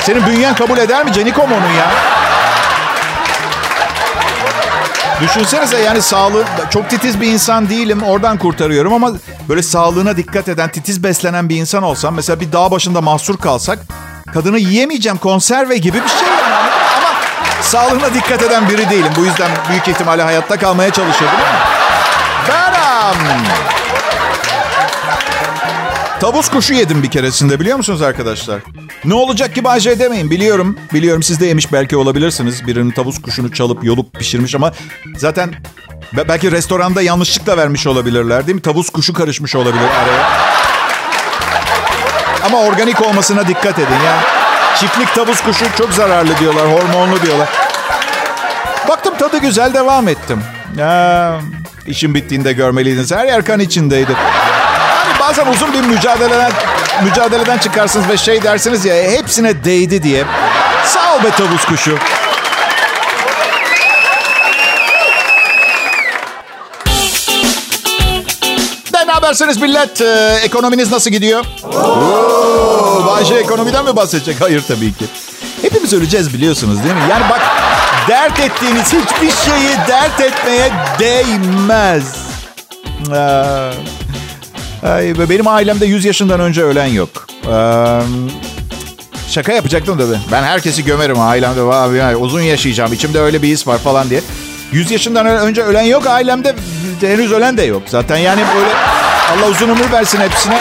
Senin 0.00 0.26
bünyen 0.26 0.54
kabul 0.54 0.78
eder 0.78 1.04
mi 1.04 1.12
Canikom 1.12 1.52
onu 1.52 1.74
ya? 1.78 2.15
Düşünsenize 5.20 5.78
yani 5.78 6.02
sağlığı 6.02 6.44
çok 6.70 6.90
titiz 6.90 7.20
bir 7.20 7.26
insan 7.26 7.68
değilim 7.68 8.02
oradan 8.02 8.38
kurtarıyorum 8.38 8.92
ama 8.92 9.12
böyle 9.48 9.62
sağlığına 9.62 10.16
dikkat 10.16 10.48
eden 10.48 10.68
titiz 10.68 11.02
beslenen 11.02 11.48
bir 11.48 11.56
insan 11.56 11.82
olsam 11.82 12.14
mesela 12.14 12.40
bir 12.40 12.52
dağ 12.52 12.70
başında 12.70 13.00
mahsur 13.00 13.36
kalsak 13.36 13.78
kadını 14.34 14.58
yiyemeyeceğim 14.58 15.18
konserve 15.18 15.76
gibi 15.76 16.02
bir 16.04 16.08
şey 16.08 16.28
yani 16.28 16.70
ama 16.96 17.08
sağlığına 17.62 18.14
dikkat 18.14 18.42
eden 18.42 18.68
biri 18.68 18.90
değilim. 18.90 19.12
Bu 19.16 19.24
yüzden 19.24 19.50
büyük 19.68 19.88
ihtimalle 19.88 20.22
hayatta 20.22 20.56
kalmaya 20.56 20.90
çalışıyordum 20.90 21.38
ama. 21.40 21.58
Beram. 22.48 23.16
Tavus 26.20 26.48
kuşu 26.48 26.74
yedim 26.74 27.02
bir 27.02 27.10
keresinde 27.10 27.60
biliyor 27.60 27.76
musunuz 27.76 28.02
arkadaşlar? 28.02 28.60
Ne 29.04 29.14
olacak 29.14 29.54
ki 29.54 29.64
Bayce 29.64 29.98
demeyin. 29.98 30.30
Biliyorum, 30.30 30.78
biliyorum 30.94 31.22
siz 31.22 31.40
de 31.40 31.46
yemiş 31.46 31.72
belki 31.72 31.96
olabilirsiniz. 31.96 32.66
Birinin 32.66 32.90
tavus 32.90 33.22
kuşunu 33.22 33.52
çalıp 33.52 33.84
yolup 33.84 34.14
pişirmiş 34.18 34.54
ama 34.54 34.72
zaten 35.16 35.54
belki 36.28 36.52
restoranda 36.52 37.02
yanlışlıkla 37.02 37.56
vermiş 37.56 37.86
olabilirler 37.86 38.46
değil 38.46 38.54
mi? 38.54 38.62
Tavus 38.62 38.90
kuşu 38.90 39.12
karışmış 39.12 39.54
olabilir 39.56 39.82
araya. 39.82 40.28
Ama 42.44 42.58
organik 42.58 43.02
olmasına 43.02 43.48
dikkat 43.48 43.78
edin 43.78 44.04
ya. 44.04 44.20
Çiftlik 44.80 45.14
tavus 45.14 45.40
kuşu 45.40 45.64
çok 45.78 45.92
zararlı 45.92 46.38
diyorlar, 46.38 46.72
hormonlu 46.72 47.22
diyorlar. 47.22 47.48
Baktım 48.88 49.14
tadı 49.18 49.38
güzel 49.38 49.74
devam 49.74 50.08
ettim. 50.08 50.42
Ya, 50.78 51.40
işin 51.86 52.14
bittiğinde 52.14 52.52
görmeliydiniz. 52.52 53.12
Her 53.12 53.26
yer 53.26 53.44
kan 53.44 53.60
içindeydi. 53.60 54.16
Bazen 55.36 55.52
uzun 55.52 55.72
bir 55.72 55.80
mücadeleden 55.80 56.52
mücadeleden 57.04 57.58
çıkarsınız 57.58 58.08
ve 58.08 58.16
şey 58.16 58.42
dersiniz 58.42 58.84
ya 58.84 58.94
hepsine 58.94 59.64
değdi 59.64 60.02
diye. 60.02 60.24
Sağ 60.84 61.16
ol 61.16 61.24
be 61.24 61.30
tavus 61.30 61.64
kuşu. 61.64 61.98
Ne 69.06 69.12
habersiniz 69.12 69.60
millet? 69.60 70.00
Ee, 70.00 70.38
ekonominiz 70.42 70.92
nasıl 70.92 71.10
gidiyor? 71.10 71.44
Oo, 71.64 73.34
ekonomiden 73.38 73.84
mi 73.84 73.96
bahsedecek? 73.96 74.36
Hayır 74.40 74.64
tabii 74.68 74.92
ki. 74.94 75.04
Hepimiz 75.62 75.92
öleceğiz 75.92 76.34
biliyorsunuz 76.34 76.84
değil 76.84 76.94
mi? 76.94 77.02
Yani 77.10 77.24
bak 77.30 77.40
dert 78.08 78.40
ettiğiniz 78.40 78.92
hiçbir 78.92 79.50
şeyi 79.50 79.76
dert 79.88 80.20
etmeye 80.20 80.72
değmez. 80.98 82.16
Ay, 83.12 83.72
benim 85.28 85.48
ailemde 85.48 85.86
100 85.86 86.04
yaşından 86.04 86.40
önce 86.40 86.62
ölen 86.62 86.86
yok. 86.86 87.08
şaka 89.28 89.52
yapacaktım 89.52 89.98
tabii. 89.98 90.18
Ben 90.32 90.42
herkesi 90.42 90.84
gömerim 90.84 91.20
ailemde. 91.20 91.60
Abi, 91.60 92.16
uzun 92.16 92.40
yaşayacağım. 92.40 92.92
İçimde 92.92 93.20
öyle 93.20 93.42
bir 93.42 93.48
his 93.48 93.66
var 93.66 93.78
falan 93.78 94.10
diye. 94.10 94.20
100 94.72 94.90
yaşından 94.90 95.26
önce 95.26 95.62
ölen 95.62 95.82
yok. 95.82 96.06
Ailemde 96.06 96.54
henüz 97.00 97.32
ölen 97.32 97.56
de 97.56 97.62
yok. 97.62 97.82
Zaten 97.86 98.16
yani 98.16 98.40
böyle 98.54 98.74
Allah 99.32 99.50
uzun 99.50 99.68
ömür 99.68 99.92
versin 99.92 100.20
hepsine. 100.20 100.60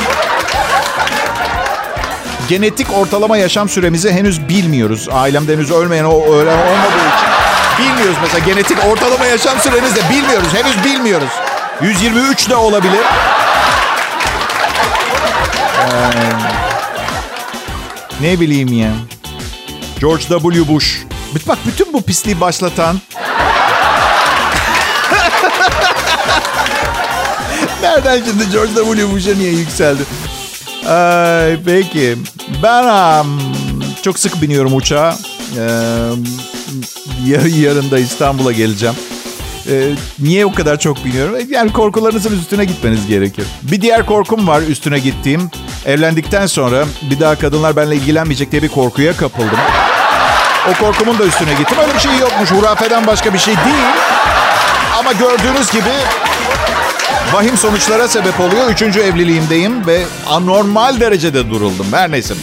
Genetik 2.50 2.88
ortalama 2.98 3.38
yaşam 3.38 3.70
süremizi 3.70 4.12
henüz 4.12 4.50
bilmiyoruz. 4.50 5.08
Ailemde 5.12 5.54
henüz 5.54 5.72
ölmeyen 5.72 6.04
o 6.04 6.26
ölen 6.26 6.58
olmadığı 6.58 7.08
için. 7.16 7.28
Bilmiyoruz 7.80 8.18
mesela 8.22 8.46
genetik 8.46 8.78
ortalama 8.86 9.26
yaşam 9.26 9.60
süremizi 9.60 9.96
de 9.96 10.02
bilmiyoruz. 10.10 10.48
Henüz 10.54 10.84
bilmiyoruz. 10.84 11.30
123 11.82 12.50
de 12.50 12.56
olabilir. 12.56 13.00
Ee, 15.86 15.90
ne 18.22 18.40
bileyim 18.40 18.74
ya. 18.74 18.92
George 20.00 20.24
W. 20.24 20.68
Bush. 20.68 21.04
Bak 21.48 21.58
bütün 21.68 21.94
bu 21.94 22.02
pisliği 22.02 22.42
başlatan 22.42 23.00
Nereden 27.82 28.24
şimdi 28.26 28.52
George 28.52 28.72
W. 28.76 29.12
Bush'a 29.12 29.34
niye 29.36 29.52
yükseldi? 29.52 30.02
Ay, 30.90 31.58
peki. 31.66 32.16
Ben 32.64 32.84
um, 33.20 33.42
çok 34.02 34.20
sık 34.20 34.42
biniyorum 34.42 34.76
uçağa. 34.76 35.18
Ee, 35.58 35.62
yarın 37.58 37.92
da 37.92 38.00
İstanbul'a 38.00 38.52
geleceğim. 38.52 38.96
Ee, 39.70 39.92
niye 40.20 40.46
o 40.46 40.54
kadar 40.54 40.80
çok 40.80 41.06
biniyorum? 41.06 41.36
Yani 41.50 41.74
korkularınızın 41.74 42.40
üstüne 42.40 42.66
gitmeniz 42.66 43.08
gerekir. 43.08 43.46
Bir 43.62 43.82
diğer 43.82 44.06
korkum 44.06 44.48
var 44.48 44.62
üstüne 44.62 45.00
gittiğim. 45.00 45.50
Evlendikten 45.86 46.46
sonra 46.46 46.86
bir 47.02 47.20
daha 47.20 47.36
kadınlar 47.36 47.76
benimle 47.76 47.96
ilgilenmeyecek 47.96 48.52
diye 48.52 48.62
bir 48.64 48.70
korkuya 48.70 49.18
kapıldım. 49.18 49.60
O 50.72 50.74
korkumun 50.84 51.20
da 51.20 51.24
üstüne 51.26 51.54
gittim. 51.54 51.78
Öyle 51.82 51.94
bir 51.96 52.00
şey 52.00 52.18
yokmuş. 52.18 52.52
Hurafeden 52.52 53.08
başka 53.08 53.34
bir 53.34 53.40
şey 53.40 53.56
değil. 53.56 53.86
Ama 55.00 55.14
gördüğünüz 55.14 55.72
gibi 55.72 55.94
vahim 57.34 57.58
sonuçlara 57.58 58.08
sebep 58.08 58.40
oluyor. 58.40 58.70
Üçüncü 58.70 59.00
evliliğimdeyim 59.00 59.88
ve 59.88 60.04
anormal 60.28 61.00
derecede 61.00 61.50
duruldum. 61.50 61.88
Her 61.92 62.12
neyse. 62.12 62.34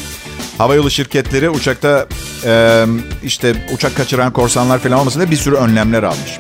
Havayolu 0.58 0.90
şirketleri 0.90 1.50
uçakta 1.50 2.06
e, 2.44 2.84
işte 3.24 3.54
uçak 3.74 3.96
kaçıran 3.96 4.32
korsanlar 4.32 4.78
falan 4.78 4.98
olmasın 4.98 5.20
diye 5.20 5.30
bir 5.30 5.36
sürü 5.36 5.54
önlemler 5.54 6.02
almış. 6.02 6.38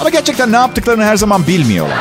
Ama 0.00 0.10
gerçekten 0.10 0.52
ne 0.52 0.56
yaptıklarını 0.56 1.04
her 1.04 1.16
zaman 1.16 1.46
bilmiyorlar. 1.46 1.98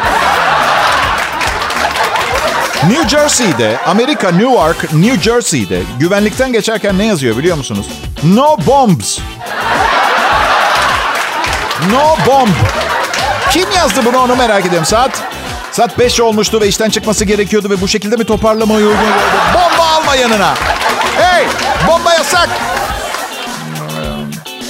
New 2.87 3.09
Jersey'de, 3.09 3.77
Amerika, 3.87 4.31
Newark, 4.31 4.93
New 4.93 5.21
Jersey'de 5.21 5.81
güvenlikten 5.99 6.53
geçerken 6.53 6.97
ne 6.97 7.05
yazıyor 7.05 7.37
biliyor 7.37 7.57
musunuz? 7.57 7.85
No 8.23 8.57
bombs. 8.67 9.19
No 11.91 12.17
bomb. 12.27 12.49
Kim 13.51 13.71
yazdı 13.77 14.05
bunu 14.05 14.17
onu 14.17 14.35
merak 14.35 14.65
ediyorum. 14.65 14.85
Saat 14.85 15.23
saat 15.71 15.99
5 15.99 16.19
olmuştu 16.19 16.61
ve 16.61 16.67
işten 16.67 16.89
çıkması 16.89 17.25
gerekiyordu 17.25 17.69
ve 17.69 17.81
bu 17.81 17.87
şekilde 17.87 18.15
mi 18.15 18.23
toparlamayı 18.23 18.85
uygun 18.85 18.97
Bomba 19.53 19.83
alma 19.83 20.15
yanına. 20.15 20.53
Hey! 21.17 21.45
Bomba 21.87 22.13
yasak! 22.13 22.49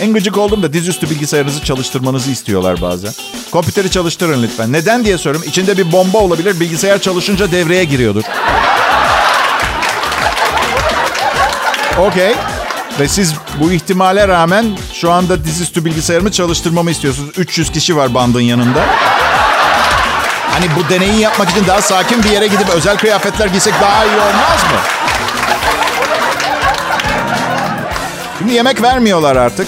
En 0.02 0.14
gıcık 0.14 0.38
oldum 0.38 0.64
da 0.64 0.74
dizüstü 0.74 1.10
bilgisayarınızı 1.10 1.64
çalıştırmanızı 1.64 2.32
istiyorlar 2.32 2.82
bazen. 2.82 3.14
Kompüteri 3.52 3.92
çalıştırın 3.92 4.44
lütfen. 4.44 4.74
Neden 4.74 5.06
diye 5.06 5.18
soruyorum. 5.18 5.50
İçinde 5.50 5.78
bir 5.78 5.92
bomba 5.92 6.18
olabilir. 6.18 6.60
Bilgisayar 6.60 7.02
çalışınca 7.02 7.52
devreye 7.52 7.84
giriyordur. 7.84 8.24
Okey. 11.98 12.36
Ve 13.00 13.08
siz 13.08 13.34
bu 13.60 13.72
ihtimale 13.72 14.28
rağmen 14.28 14.66
şu 14.94 15.12
anda 15.12 15.44
dizüstü 15.44 15.86
bilgisayarımı 15.86 16.32
çalıştırmamı 16.32 16.92
istiyorsunuz. 16.92 17.30
300 17.38 17.72
kişi 17.72 17.96
var 17.96 18.14
bandın 18.14 18.42
yanında. 18.42 18.86
Hani 20.52 20.66
bu 20.76 20.90
deneyi 20.90 21.20
yapmak 21.20 21.50
için 21.50 21.68
daha 21.68 21.82
sakin 21.82 22.24
bir 22.24 22.30
yere 22.30 22.48
gidip 22.48 22.70
özel 22.70 22.98
kıyafetler 22.98 23.48
giysek 23.48 23.74
daha 23.82 24.06
iyi 24.06 24.16
olmaz 24.16 24.64
mı? 24.64 24.80
Şimdi 28.40 28.54
yemek 28.54 28.82
vermiyorlar 28.82 29.36
artık. 29.36 29.68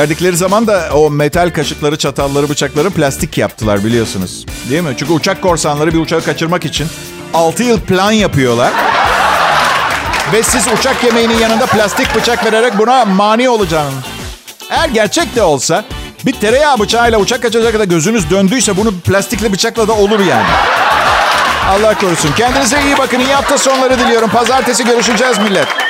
Verdikleri 0.00 0.36
zaman 0.36 0.66
da 0.66 0.88
o 0.94 1.10
metal 1.10 1.50
kaşıkları, 1.50 1.98
çatalları, 1.98 2.48
bıçakları 2.48 2.90
plastik 2.90 3.38
yaptılar 3.38 3.84
biliyorsunuz. 3.84 4.46
Değil 4.70 4.82
mi? 4.82 4.94
Çünkü 4.98 5.12
uçak 5.12 5.42
korsanları 5.42 5.94
bir 5.94 5.98
uçağı 5.98 6.24
kaçırmak 6.24 6.64
için 6.64 6.86
6 7.34 7.62
yıl 7.62 7.80
plan 7.80 8.12
yapıyorlar. 8.12 8.72
Ve 10.32 10.42
siz 10.42 10.68
uçak 10.78 11.04
yemeğinin 11.04 11.38
yanında 11.38 11.66
plastik 11.66 12.14
bıçak 12.14 12.44
vererek 12.44 12.78
buna 12.78 13.04
mani 13.04 13.48
olacaksınız. 13.48 14.04
Eğer 14.70 14.88
gerçek 14.88 15.36
de 15.36 15.42
olsa 15.42 15.84
bir 16.26 16.32
tereyağı 16.32 16.78
bıçağıyla 16.78 17.18
uçak 17.18 17.42
kaçacak 17.42 17.72
kadar 17.72 17.84
gözünüz 17.84 18.30
döndüyse 18.30 18.76
bunu 18.76 19.00
plastikli 19.00 19.52
bıçakla 19.52 19.88
da 19.88 19.92
olur 19.92 20.20
yani. 20.20 20.48
Allah 21.68 21.94
korusun. 21.94 22.32
Kendinize 22.36 22.82
iyi 22.82 22.98
bakın. 22.98 23.20
İyi 23.20 23.34
hafta 23.34 23.58
sonları 23.58 23.98
diliyorum. 23.98 24.30
Pazartesi 24.30 24.84
görüşeceğiz 24.84 25.38
millet. 25.38 25.89